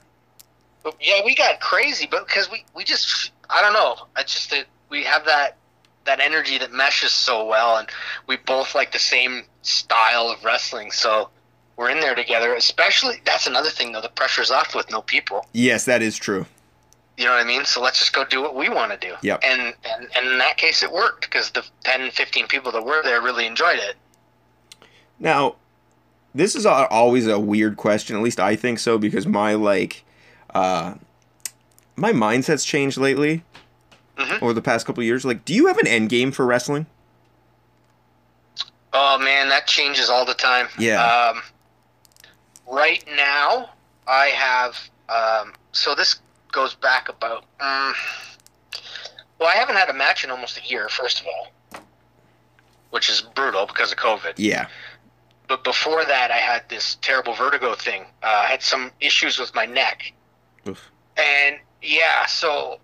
[0.83, 3.97] But yeah, we got crazy, but because we we just I don't know.
[4.17, 5.57] I just that we have that
[6.05, 7.89] that energy that meshes so well, and
[8.27, 11.29] we both like the same style of wrestling, so
[11.77, 12.55] we're in there together.
[12.55, 14.01] Especially that's another thing though.
[14.01, 15.47] The pressure's off with no people.
[15.53, 16.47] Yes, that is true.
[17.17, 17.67] You know what I mean?
[17.67, 19.15] So let's just go do what we want to do.
[19.23, 19.41] Yep.
[19.45, 23.03] And, and and in that case, it worked because the 10, 15 people that were
[23.03, 23.97] there really enjoyed it.
[25.19, 25.57] Now,
[26.35, 28.17] this is al- always a weird question.
[28.17, 30.05] At least I think so because my like,
[30.55, 30.95] uh,
[31.95, 33.43] my mindset's changed lately.
[34.21, 34.43] Mhm.
[34.43, 35.25] over the past couple years.
[35.25, 36.87] Like, do you have an end game for wrestling?
[38.93, 40.69] Oh man, that changes all the time.
[40.79, 41.03] Yeah.
[41.05, 41.43] Um,
[42.67, 43.71] right now,
[44.07, 44.79] I have.
[45.09, 46.17] Um, so this
[46.53, 47.45] goes back about.
[47.61, 47.95] Um,
[49.39, 50.89] well, I haven't had a match in almost a year.
[50.89, 51.81] First of all,
[52.91, 54.35] which is brutal because of COVID.
[54.37, 54.67] Yeah.
[55.47, 58.03] But before that, I had this terrible vertigo thing.
[58.23, 60.13] Uh, I had some issues with my neck,
[60.69, 60.91] Oof.
[61.17, 62.79] and yeah, so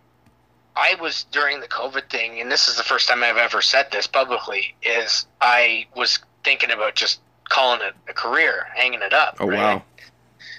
[0.77, 3.91] I was during the COVID thing, and this is the first time I've ever said
[3.91, 4.75] this publicly.
[4.83, 9.39] Is I was thinking about just calling it a career, hanging it up.
[9.41, 9.57] Oh right?
[9.59, 9.83] wow.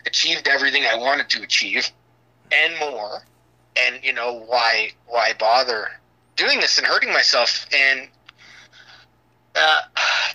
[0.05, 1.89] Achieved everything I wanted to achieve,
[2.51, 3.24] and more.
[3.80, 4.89] And you know why?
[5.05, 5.89] Why bother
[6.36, 7.68] doing this and hurting myself?
[7.72, 8.07] And
[9.55, 9.82] uh,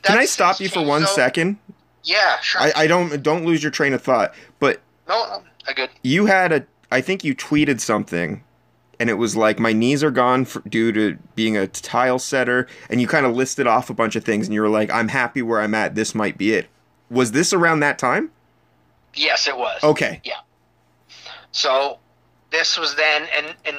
[0.03, 1.59] Can I stop you for one so- second?
[2.05, 2.61] Yeah, sure.
[2.61, 4.35] I, I don't don't lose your train of thought.
[4.59, 5.91] But no, no, I good.
[6.03, 8.43] you had a I think you tweeted something
[9.03, 12.69] and it was like my knees are gone for, due to being a tile setter
[12.89, 15.09] and you kind of listed off a bunch of things and you were like I'm
[15.09, 16.69] happy where I'm at this might be it.
[17.11, 18.31] Was this around that time?
[19.13, 19.83] Yes, it was.
[19.83, 20.21] Okay.
[20.23, 20.39] Yeah.
[21.51, 21.99] So
[22.51, 23.77] this was then, and and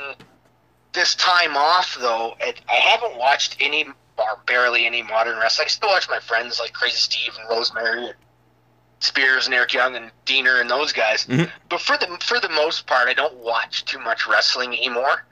[0.91, 3.85] this time off though, it, I haven't watched any
[4.17, 5.67] or barely any modern wrestling.
[5.67, 8.15] I still watch my friends like Crazy Steve and Rosemary and
[9.03, 11.25] Spears and Eric Young and Diener and those guys.
[11.25, 11.51] Mhm.
[11.69, 15.25] But for the for the most part, I don't watch too much wrestling anymore.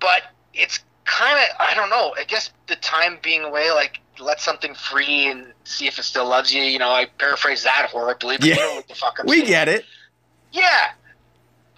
[0.00, 0.22] But
[0.54, 2.14] it's kind of I don't know.
[2.18, 6.26] I guess the time being away, like let something free and see if it still
[6.26, 6.62] loves you.
[6.62, 8.54] You know, I paraphrase that horribly, but Yeah.
[8.56, 9.46] you know what the fuck I'm We saying.
[9.48, 9.84] get it.
[10.52, 10.92] Yeah.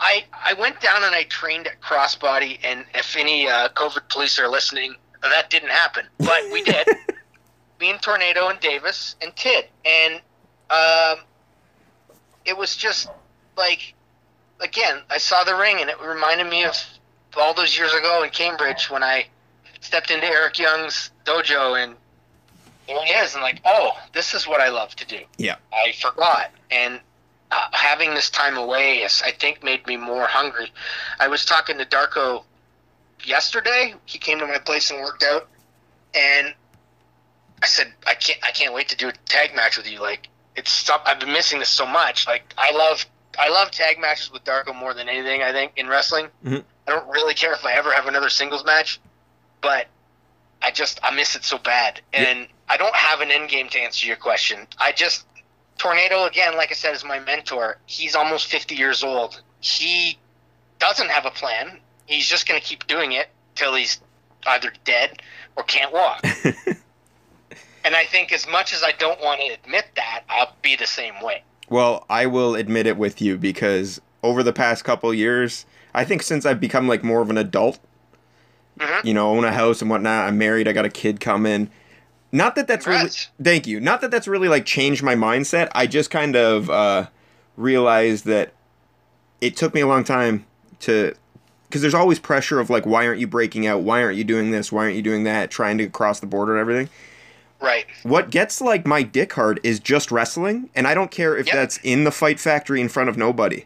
[0.01, 4.39] I I went down and I trained at Crossbody, and if any uh, COVID police
[4.39, 6.87] are listening, that didn't happen, but we did.
[7.81, 10.21] Me and Tornado and Davis and Tid, and
[10.71, 11.19] um,
[12.45, 13.09] it was just
[13.57, 13.95] like,
[14.61, 16.77] again, I saw the ring, and it reminded me of
[17.37, 19.27] all those years ago in Cambridge when I
[19.81, 21.95] stepped into Eric Young's dojo, and
[22.87, 25.21] there he is, and like, oh, this is what I love to do.
[25.39, 25.57] Yeah.
[25.73, 27.01] I forgot, and
[27.51, 30.73] uh, having this time away is, I think, made me more hungry.
[31.21, 32.45] I was talking to Darko
[33.23, 33.95] yesterday.
[34.07, 35.49] He came to my place and worked out,
[36.15, 36.55] and
[37.63, 40.01] I said, I can't, I can't wait to do a tag match with you.
[40.01, 42.27] Like, it's stuff I've been missing this so much.
[42.27, 43.05] Like, I love,
[43.39, 45.43] I love tag matches with Darko more than anything.
[45.43, 46.65] I think in wrestling, Mhm.
[46.87, 49.01] I don't really care if I ever have another singles match,
[49.61, 49.87] but
[50.63, 53.79] I just I miss it so bad, and I don't have an end game to
[53.81, 54.67] answer your question.
[54.79, 55.27] I just
[55.79, 57.79] Tornado again, like I said, is my mentor.
[57.87, 59.43] He's almost fifty years old.
[59.61, 60.19] He
[60.79, 61.81] doesn't have a plan.
[62.07, 64.01] He's just going to keep doing it till he's
[64.47, 65.21] either dead
[65.57, 66.23] or can't walk.
[67.85, 70.87] and I think as much as I don't want to admit that, I'll be the
[70.87, 71.43] same way.
[71.69, 76.23] Well, I will admit it with you because over the past couple years, I think
[76.23, 77.79] since I've become like more of an adult,
[78.79, 79.05] Mhm.
[79.05, 81.71] you know, own a house and whatnot, I'm married, I got a kid coming.
[82.33, 83.29] Not that that's Congrats.
[83.39, 83.79] really thank you.
[83.81, 85.69] Not that that's really like changed my mindset.
[85.73, 87.07] I just kind of uh,
[87.57, 88.53] realized that
[89.41, 90.45] it took me a long time
[90.81, 91.15] to
[91.69, 93.83] because there's always pressure of like why aren't you breaking out?
[93.83, 94.73] Why aren't you doing this?
[94.73, 95.51] Why aren't you doing that?
[95.51, 96.89] Trying to cross the border and everything
[97.65, 97.87] Right.
[98.03, 101.55] what gets like my dick hard is just wrestling and i don't care if Yep.
[101.55, 103.65] that's in the fight factory in front of nobody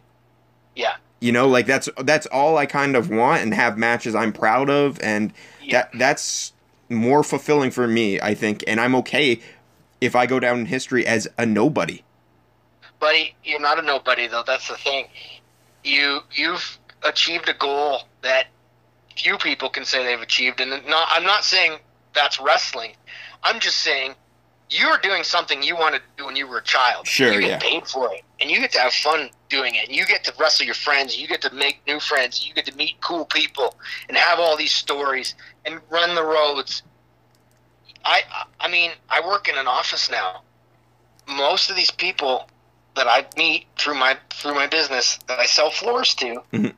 [0.75, 0.95] Yeah.
[1.19, 4.69] you know like that's that's all i kind of want and have matches i'm proud
[4.69, 5.73] of and Yeah.
[5.91, 6.53] that that's
[6.89, 9.39] more fulfilling for me i think and i'm okay
[10.01, 12.01] if i go down in history as a nobody
[12.99, 15.05] buddy you're not a nobody though that's the thing
[15.83, 18.47] you you've achieved a goal that
[19.15, 21.77] few people can say they've achieved and not i'm not saying
[22.13, 22.91] that's wrestling
[23.43, 24.13] i'm just saying
[24.71, 27.49] you're doing something you wanted to do when you were a child Sure, you get
[27.49, 27.59] yeah.
[27.59, 30.33] paid for it and you get to have fun doing it and you get to
[30.39, 33.75] wrestle your friends you get to make new friends you get to meet cool people
[34.07, 35.33] and have all these stories
[35.65, 36.83] and run the roads
[38.05, 38.21] i
[38.59, 40.41] i mean i work in an office now
[41.27, 42.47] most of these people
[42.95, 46.73] that I meet through my through my business that I sell floors to, Mhm.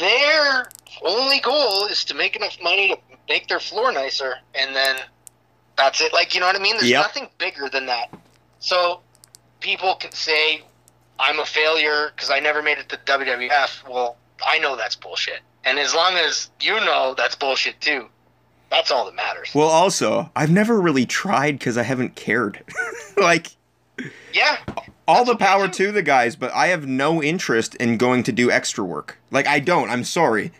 [0.00, 0.68] their
[1.02, 2.98] only goal is to make enough money to
[3.28, 4.96] make their floor nicer, and then
[5.76, 6.12] that's it.
[6.12, 6.76] Like you know what I mean?
[6.76, 7.02] There's Yep.
[7.02, 8.12] nothing bigger than that.
[8.60, 9.00] So
[9.60, 10.62] people can say
[11.18, 13.88] I'm a failure because I never made it to WWF.
[13.88, 18.06] Well, I know that's bullshit, and as long as you know that's bullshit too,
[18.70, 19.50] that's all that matters.
[19.54, 22.60] well also i've never really tried because i haven't cared
[23.16, 23.48] like
[24.32, 24.56] yeah,
[25.06, 28.50] all the power to the guys, but I have no interest in going to do
[28.50, 29.18] extra work.
[29.30, 29.88] Like I don't.
[29.88, 30.50] I'm sorry.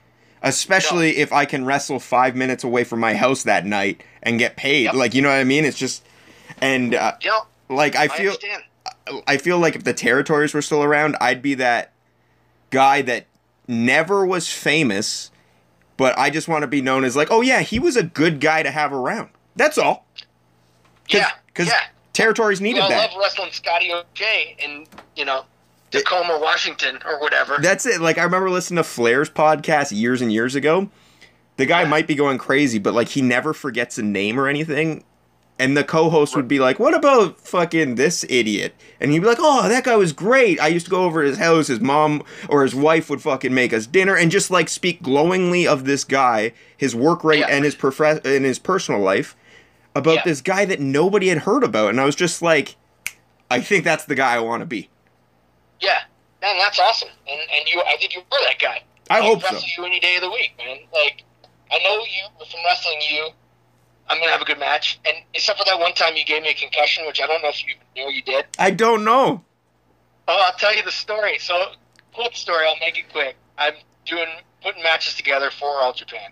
[0.41, 4.57] Especially if I can wrestle five minutes away from my house that night and get
[4.57, 4.85] paid.
[4.85, 4.95] Yep.
[4.95, 5.65] Like you know what I mean?
[5.65, 6.05] It's just,
[6.61, 8.63] and uh, know, like I I, feel, understand.
[9.27, 11.93] I feel like if the territories were still around, I'd be that
[12.71, 13.27] guy that
[13.69, 15.31] never was famous,
[15.97, 18.41] but I just want to be known as like, oh yeah, he was a good
[18.41, 19.31] guy to have around.
[19.57, 20.07] That's all.
[21.09, 21.81] yeah, Because yeah.
[22.13, 23.11] territories needed all that.
[23.11, 25.45] I love wrestling Scotty O'Shea in you know
[25.91, 27.59] Tacoma, Washington, or whatever.
[27.61, 28.01] That's it.
[28.01, 30.91] Like I remember listening to Flair's podcast years and years ago.
[31.57, 35.05] The guy might be going crazy, but like he never forgets a name or anything.
[35.57, 39.39] And the co-host would be like, "What about fucking this idiot?" And he'd be like,
[39.41, 40.61] "Oh, that guy was great.
[40.61, 41.69] I used to go over to his house.
[41.69, 45.65] His mom or his wife would fucking make us dinner and just like speak glowingly
[45.65, 47.47] of this guy, his work rate, Yeah.
[47.51, 49.37] and his prof- and his personal life
[49.95, 50.23] about Yeah.
[50.25, 52.75] this guy that nobody had heard about." And I was just like,
[53.49, 54.89] "I think that's the guy I want to be."
[55.81, 56.01] yeah,
[56.43, 57.11] man, that's awesome.
[57.29, 58.83] And and you, I think you were that guy.
[59.09, 59.57] I I'd hope so.
[59.79, 60.79] you any day of the week, man.
[60.93, 61.23] Like
[61.75, 63.31] I know you from wrestling you.
[64.09, 66.51] I'm gonna have a good match, and except for that one time you gave me
[66.51, 68.45] a concussion, which I don't know if you know you did.
[68.59, 69.43] I don't know.
[70.29, 71.39] Oh, I'll tell you the story.
[71.39, 71.73] So,
[72.13, 72.67] quick story.
[72.69, 73.37] I'll make it quick.
[73.59, 73.75] I'm
[74.07, 74.29] doing
[74.63, 76.31] putting matches together for All Japan.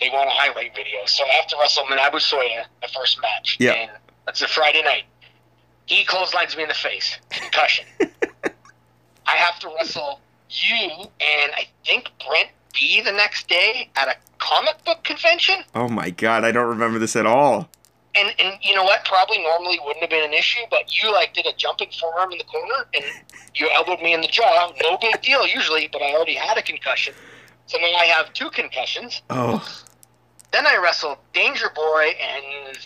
[0.00, 3.58] They want a highlight video, so I have to wrestle Manabu Soya the first match.
[3.60, 3.72] Yeah.
[3.72, 3.90] And
[4.24, 5.04] that's a Friday night.
[5.86, 7.84] He clotheslines me in the face, concussion.
[9.26, 14.14] I have to wrestle you and I think Brent B the next day at a
[14.38, 15.56] comic book convention.
[15.74, 17.68] Oh my god, I don't remember this at all.
[18.14, 19.04] And and you know what?
[19.04, 22.38] Probably normally wouldn't have been an issue, but you like did a jumping forearm in
[22.38, 23.04] the corner and
[23.54, 24.72] you elbowed me in the jaw.
[24.82, 27.14] No big deal usually, but I already had a concussion.
[27.66, 29.22] So now I have two concussions.
[29.30, 29.64] Oh,
[30.52, 32.78] Then I wrestled Danger Boy and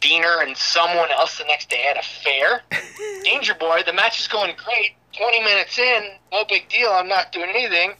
[0.00, 2.62] Diener and someone else the next day at a fair.
[3.24, 4.92] Danger Boy, the match is going great.
[5.14, 6.88] 20 minutes in, no big deal.
[6.88, 7.92] I'm not doing anything.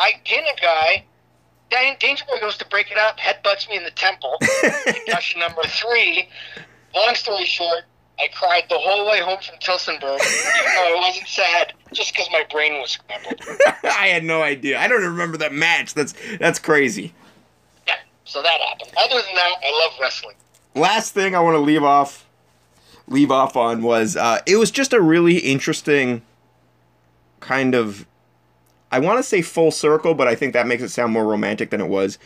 [0.00, 1.04] I pin a guy.
[1.70, 4.38] Dan- Danger Boy goes to break it up, headbutts me in the temple.
[4.86, 6.28] Concussion number three.
[6.94, 7.84] Long story short,
[8.18, 12.28] I cried the whole way home from Tillsonburg, even though I wasn't sad, just because
[12.32, 13.40] my brain was scrambled.
[13.84, 14.80] I had no idea.
[14.80, 15.94] I don't remember that match.
[15.94, 17.12] That's that's crazy.
[17.86, 17.94] Yeah,
[18.24, 18.90] so that happened.
[18.98, 20.34] Other than that, I love wrestling.
[20.74, 22.26] Last thing I want to leave off
[23.06, 26.22] leave off on was uh, it was just a really interesting
[27.40, 28.06] kind of
[28.92, 31.70] I want to say full circle, but I think that makes it sound more romantic
[31.70, 32.18] than it was.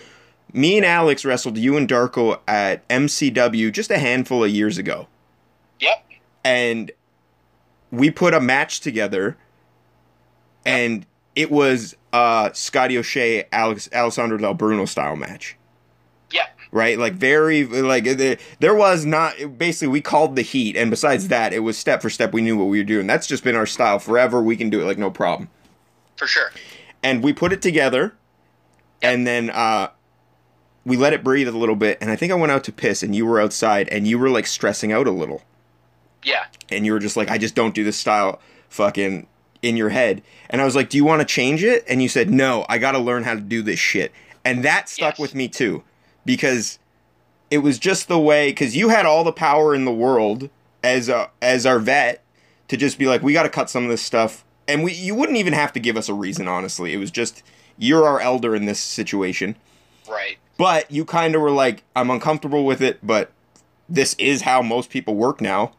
[0.52, 5.08] Me and Alex wrestled you and Darko at MCW just a handful of years ago.
[5.80, 6.04] Yep.
[6.44, 6.92] and
[7.90, 9.36] we put a match together
[10.64, 11.04] and
[11.36, 15.56] it was uh Scotty O'Shea Alex Alessandro Del Bruno style match
[16.32, 16.56] Yep.
[16.72, 21.28] right like very like there, there was not basically we called the heat and besides
[21.28, 23.56] that it was step for step we knew what we were doing that's just been
[23.56, 25.48] our style forever we can do it like no problem
[26.24, 26.50] For sure.
[27.02, 28.14] and we put it together
[29.02, 29.88] and then uh
[30.86, 33.02] we let it breathe a little bit and I think I went out to piss
[33.02, 35.42] and you were outside and you were like stressing out a little
[36.22, 36.44] Yeah.
[36.70, 39.26] and you were just like, I just don't do this style fucking
[39.62, 40.22] in your head.
[40.50, 41.84] And I was like, Do you want to change it?
[41.88, 44.12] And you said, No, I got to learn how to do this shit.
[44.44, 45.18] And that stuck Yes.
[45.20, 45.82] with me too,
[46.26, 46.78] because
[47.50, 50.50] it was just the way, because you had all the power in the world
[50.82, 52.22] as a, as our vet
[52.68, 54.43] to just be like, We got to cut some of this stuff.
[54.66, 56.92] And we, you wouldn't even have to give us a reason, honestly.
[56.92, 57.42] It was just,
[57.78, 59.56] you're our elder in this situation.
[60.08, 60.38] Right.
[60.56, 63.32] But you kind of were like, I'm uncomfortable with it, but
[63.88, 65.72] this is how most people work now.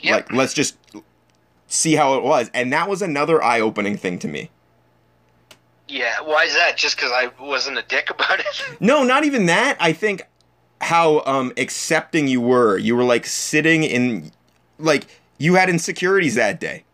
[0.00, 0.14] Yep.
[0.14, 0.76] Like, let's just
[1.66, 2.50] see how it was.
[2.54, 4.50] And that was another eye opening thing to me.
[5.88, 6.20] Yeah.
[6.20, 6.76] Why is that?
[6.76, 8.46] Just because I wasn't a dick about it?
[8.80, 9.76] No, not even that.
[9.80, 10.22] I think
[10.80, 12.76] how um accepting you were.
[12.76, 14.30] You were like sitting in
[14.78, 15.06] like
[15.38, 16.84] you had insecurities that day.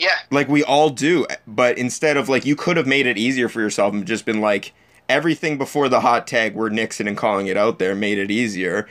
[0.00, 0.16] Yeah.
[0.30, 1.26] Like we all do.
[1.46, 4.40] But instead of like you could have made it easier for yourself and just been
[4.40, 4.72] like
[5.08, 8.88] everything before the hot tag were Nixon and calling it out there made it easier.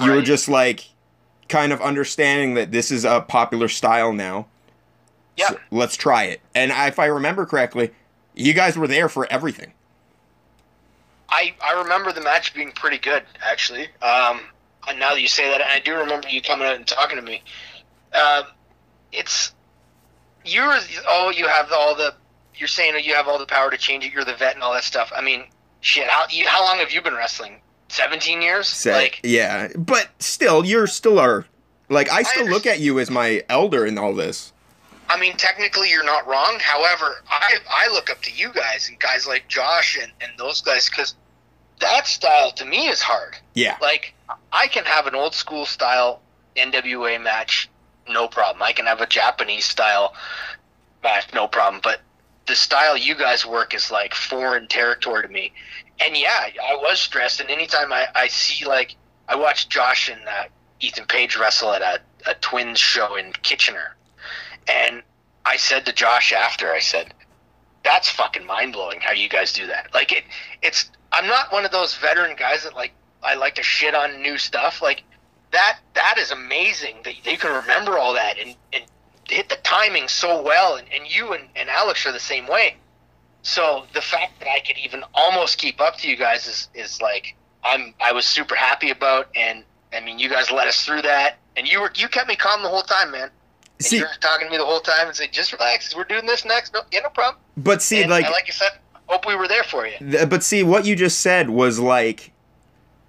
[0.00, 0.88] You were just like
[1.48, 4.46] kind of understanding that this is a popular style now.
[5.36, 5.50] Yeah.
[5.50, 6.40] So let's try it.
[6.54, 7.90] And if I remember correctly,
[8.34, 9.72] you guys were there for everything.
[11.28, 13.84] I, I remember the match being pretty good, actually.
[14.02, 14.40] Um,
[14.88, 17.16] and now that you say that, and I do remember you coming out and talking
[17.16, 17.42] to me.
[18.12, 18.44] Um,
[19.12, 19.52] it's
[20.44, 20.78] you're
[21.08, 22.14] oh you have all the
[22.54, 24.12] you're saying you have all the power to change it.
[24.12, 25.12] You're the vet and all that stuff.
[25.14, 25.44] I mean,
[25.80, 26.08] shit.
[26.08, 27.60] How you, how long have you been wrestling?
[27.88, 28.68] Seventeen years.
[28.68, 31.46] Say, Like yeah, but still, you're still our
[31.88, 34.52] like I still look at you as my elder in all this.
[35.08, 36.58] I mean, technically, you're not wrong.
[36.60, 40.62] However, I I look up to you guys and guys like Josh and, and those
[40.62, 41.14] guys because
[41.80, 43.36] that style to me is hard.
[43.54, 44.14] Yeah, Like,
[44.52, 46.22] I can have an old school style
[46.56, 47.68] NWA match,
[48.08, 48.62] no problem.
[48.62, 50.14] I can have a Japanese style
[51.02, 51.80] match, no problem.
[51.82, 52.00] But
[52.46, 55.52] the style you guys work is like foreign territory to me.
[56.04, 57.40] And yeah, I was stressed.
[57.40, 58.96] And anytime I, I see, like,
[59.28, 60.44] I watched Josh and uh,
[60.80, 63.96] Ethan Page wrestle at a, a Twins show in Kitchener.
[64.68, 65.02] And
[65.44, 67.14] I said to Josh after, I said,
[67.84, 69.92] that's fucking mind blowing how you guys do that.
[69.94, 70.24] Like it,
[70.62, 70.90] it's.
[71.10, 72.92] I'm not one of those veteran guys that like
[73.22, 74.80] I like to shit on new stuff.
[74.80, 75.02] Like
[75.52, 75.78] that.
[75.94, 78.82] That is amazing that you can remember all that and and
[79.28, 80.76] hit the timing so well.
[80.76, 82.76] And, and you and, and Alex are the same way.
[83.42, 87.00] So the fact that I could even almost keep up to you guys is is
[87.00, 87.34] like
[87.64, 89.28] I'm I was super happy about.
[89.34, 92.36] And I mean, you guys led us through that, and you were you kept me
[92.36, 93.30] calm the whole time, man.
[93.78, 95.94] And See- you were talking to me the whole time and said, "Just relax.
[95.94, 96.72] We're doing this next.
[96.72, 98.70] No, yeah, no problem." But see, and, like, like you said,
[99.06, 99.98] hope we were there for you.
[99.98, 102.32] th- but see, what you just said was like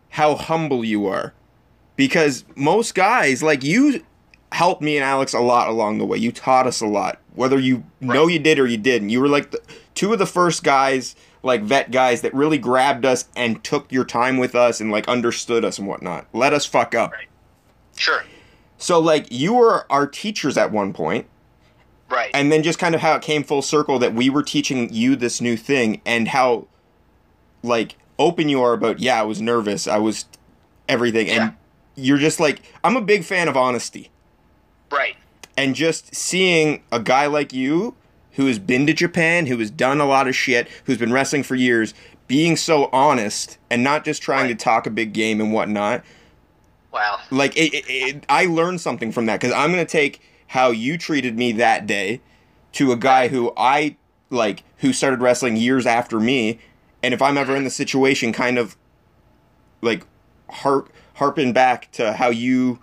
[0.09, 1.33] how humble you are,
[1.95, 4.03] because most guys, like you,
[4.51, 6.17] helped me and Alex a lot along the way.
[6.17, 9.09] You taught us a lot, whether you know you did or you didn't.
[9.09, 9.61] You were like the,
[9.95, 14.05] two of the first guys, like vet guys, that really grabbed us and took your
[14.05, 16.27] time with us and like understood us and whatnot.
[16.33, 17.11] Let us fuck up.
[17.11, 17.27] Right.
[17.95, 18.23] Sure.
[18.77, 21.27] So like you were our teachers at one point,
[22.09, 22.29] Right.
[22.33, 25.15] and then just kind of how it came full circle that we were teaching you
[25.15, 26.67] this new thing and how
[27.63, 30.25] like open you are about yeah i was nervous i was
[30.87, 31.51] everything and Yeah.
[31.95, 34.09] You're just like i'm a big fan of honesty
[34.91, 35.15] right.
[35.57, 37.95] and just seeing a guy like you
[38.33, 41.43] who has been to japan who has done a lot of shit who's been wrestling
[41.43, 41.93] for years
[42.27, 44.57] being so honest and not just trying Right.
[44.59, 46.03] to talk a big game and whatnot
[46.91, 47.19] Wow.
[47.31, 50.99] like it, it, it, I learned something from that because I'm gonna take how you
[50.99, 52.21] treated me that day
[52.73, 53.95] to a guy who I
[54.29, 56.59] like who started wrestling years after me,
[57.01, 57.59] and if I'm ever mm-hmm.
[57.59, 58.75] in the situation, kind of
[59.81, 60.05] like
[60.53, 62.79] harp harping back to how you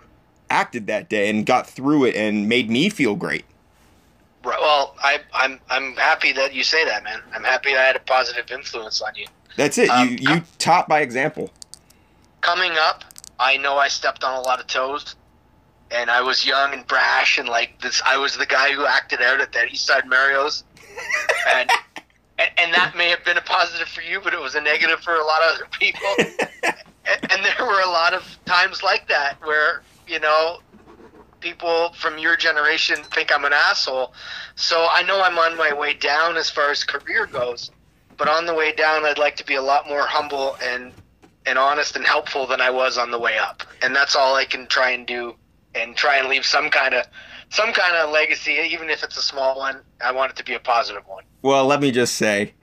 [0.49, 3.45] acted that day and got through it and made me feel great.
[4.43, 4.59] Right.
[4.59, 7.21] Well, I, I'm I'm happy that you say that, man.
[7.33, 9.27] I'm happy I had a positive influence on you.
[9.55, 9.89] That's it.
[9.89, 11.51] Um, you you taught by example.
[12.41, 13.03] Coming up,
[13.39, 15.15] I know I stepped on a lot of toes,
[15.91, 19.21] and I was young and brash, and like this, I was the guy who acted
[19.21, 20.63] out at that East Side Mario's,
[21.47, 21.69] and.
[22.39, 25.01] And, and that may have been a positive for you, but it was a negative
[25.01, 26.01] for a lot of other people.
[27.05, 30.59] and, and there were a lot of times like that where you know
[31.39, 34.13] people from your generation think I'm an asshole.
[34.55, 37.71] So I know I'm on my way down as far as career goes,
[38.17, 40.93] but on the way down, I'd like to be a lot more humble and
[41.45, 43.63] and honest and helpful than I was on the way up.
[43.81, 45.35] And that's all I can try and do,
[45.73, 47.05] and try and leave some kind of
[47.49, 49.81] some kind of legacy, even if it's a small one.
[50.03, 51.23] I want it to be a positive one.
[51.41, 52.53] Well, let me just say,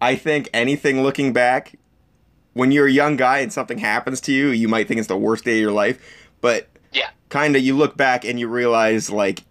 [0.00, 1.76] I think anything looking back,
[2.54, 5.16] when you're a young guy and something happens to you, you might think it's the
[5.16, 5.98] worst day of your life.
[6.40, 7.08] But Yeah.
[7.28, 9.42] kind of, you look back and you realize, like,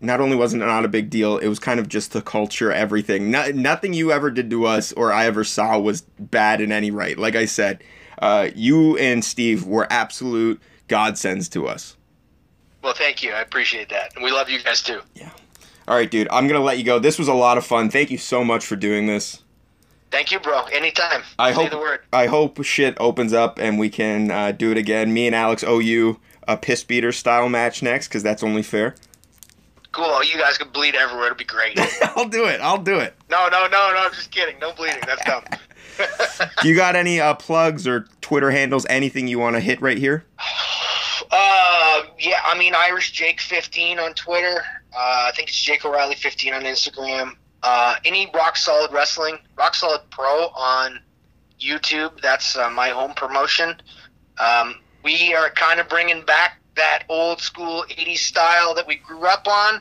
[0.00, 2.70] not only wasn't it not a big deal, it was kind of just the culture,
[2.72, 3.30] everything.
[3.30, 6.90] No, nothing you ever did to us or I ever saw was bad in any
[6.90, 7.18] right.
[7.18, 7.82] Like I said,
[8.20, 11.96] uh, you and Steve were absolute godsends to us.
[12.82, 13.32] Well, thank you.
[13.32, 15.00] I appreciate that, and we love you guys too.
[15.14, 15.30] Yeah.
[15.88, 16.98] All right, dude, I'm going to let you go.
[16.98, 17.88] This was a lot of fun.
[17.90, 19.42] Thank you so much for doing this.
[20.14, 20.62] Thank you, bro.
[20.66, 21.24] Anytime.
[21.40, 21.98] I Say hope the word.
[22.12, 25.12] I hope shit opens up and we can uh, do it again.
[25.12, 28.94] Me and Alex owe you a piss beater style match next because that's only fair.
[29.90, 30.22] Cool.
[30.22, 31.26] You guys can bleed everywhere.
[31.26, 31.76] It'll be great.
[32.16, 32.60] I'll do it.
[32.60, 33.16] I'll do it.
[33.28, 34.04] no, no, no, no.
[34.06, 34.56] I'm just kidding.
[34.60, 35.02] No bleeding.
[35.04, 35.42] That's dumb.
[36.62, 38.86] Do you got any uh, plugs or Twitter handles?
[38.88, 40.24] Anything you want to hit right here?
[41.30, 42.40] Uh, yeah.
[42.44, 44.58] I mean, Irish Jake 15 on Twitter.
[44.92, 47.34] Uh, I think it's Jake O'Reilly 15 on Instagram.
[47.66, 51.00] Uh, any Rock Solid Wrestling, Rock Solid Pro on
[51.58, 52.20] YouTube.
[52.20, 53.80] That's uh, my home promotion.
[54.38, 59.26] Um, we are kind of bringing back that old school 80s style that we grew
[59.26, 59.80] up on.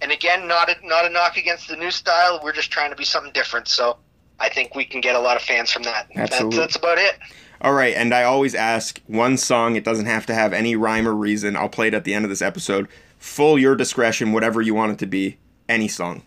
[0.00, 2.40] And again, not a, not a knock against the new style.
[2.42, 3.68] We're just trying to be something different.
[3.68, 3.98] So
[4.40, 6.08] I think we can get a lot of fans from that.
[6.14, 6.56] Absolutely.
[6.56, 7.18] That's, that's about it.
[7.60, 9.74] All right, and I always ask one song.
[9.74, 11.56] It doesn't have to have any rhyme or reason.
[11.56, 12.86] I'll play it at the end of this episode.
[13.18, 15.38] Full your discretion, whatever you want it to be.
[15.68, 16.22] Any song.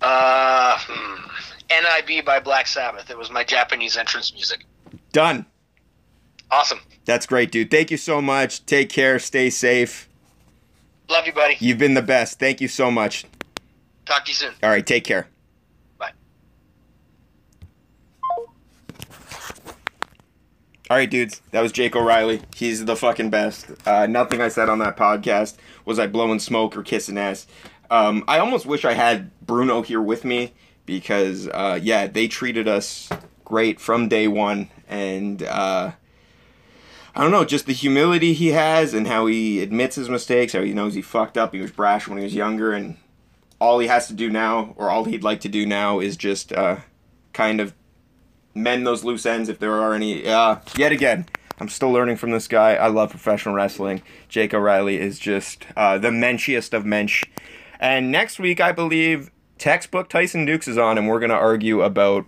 [0.00, 1.24] Uh, hmm.
[1.70, 3.10] NIB by Black Sabbath.
[3.10, 4.64] It was my Japanese entrance music.
[5.12, 5.46] Done.
[6.50, 6.80] Awesome.
[7.04, 7.70] That's great, dude.
[7.70, 8.64] Thank you so much.
[8.66, 9.18] Take care.
[9.18, 10.08] Stay safe.
[11.08, 11.56] Love you, buddy.
[11.58, 12.38] You've been the best.
[12.38, 13.24] Thank you so much.
[14.06, 14.52] Talk to you soon.
[14.62, 15.28] All right, take care.
[15.98, 16.12] Bye.
[20.90, 21.42] All right, dudes.
[21.50, 22.42] That was Jake O'Reilly.
[22.54, 23.66] He's the fucking best.
[23.86, 27.46] Uh, nothing I said on that podcast was I blowing smoke or kissing ass.
[27.94, 30.52] Um, I almost wish I had Bruno here with me
[30.84, 33.08] because, uh, yeah, they treated us
[33.44, 34.68] great from day one.
[34.88, 35.92] And uh,
[37.14, 40.62] I don't know, just the humility he has and how he admits his mistakes, how
[40.62, 41.54] he knows he fucked up.
[41.54, 42.96] He was brash when he was younger, and
[43.60, 46.52] all he has to do now, or all he'd like to do now, is just
[46.52, 46.78] uh,
[47.32, 47.74] kind of
[48.54, 50.26] mend those loose ends if there are any.
[50.26, 51.26] Uh, yet again,
[51.60, 52.74] I'm still learning from this guy.
[52.74, 54.02] I love professional wrestling.
[54.28, 57.22] Jake O'Reilly is just uh, the menschiest of mensch.
[57.84, 62.24] And next week, I believe textbook Tyson Dux is on, and we're gonna argue about.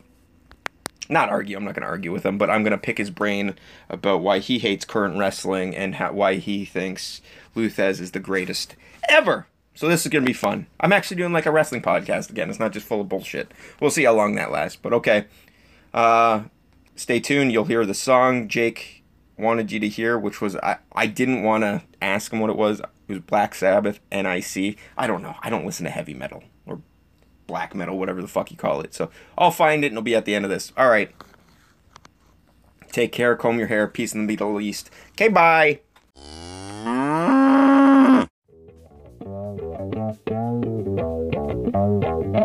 [1.08, 1.56] Not argue.
[1.56, 3.54] I'm not gonna argue with him, but I'm gonna pick his brain
[3.88, 7.22] about why he hates current wrestling and how, why he thinks
[7.54, 8.76] Lou Thesz is the greatest
[9.08, 9.46] ever.
[9.74, 10.66] So this is gonna be fun.
[10.78, 12.50] I'm actually doing like a wrestling podcast again.
[12.50, 13.50] It's not just full of bullshit.
[13.80, 15.24] We'll see how long that lasts, but okay.
[15.94, 16.42] Uh,
[16.96, 17.50] stay tuned.
[17.50, 18.95] You'll hear the song Jake
[19.38, 22.56] wanted you to hear, which was I, I didn't want to ask him what it
[22.56, 22.80] was.
[22.80, 24.78] It was Black Sabbath, NIC.
[24.96, 25.36] I don't know.
[25.42, 26.80] I don't listen to heavy metal or
[27.46, 28.94] black metal, whatever the fuck you call it.
[28.94, 30.72] So I'll find it and it'll be at the end of this.
[30.76, 31.14] All right.
[32.90, 34.90] Take care, comb your hair, peace in the Middle East.
[35.12, 35.80] Okay, bye.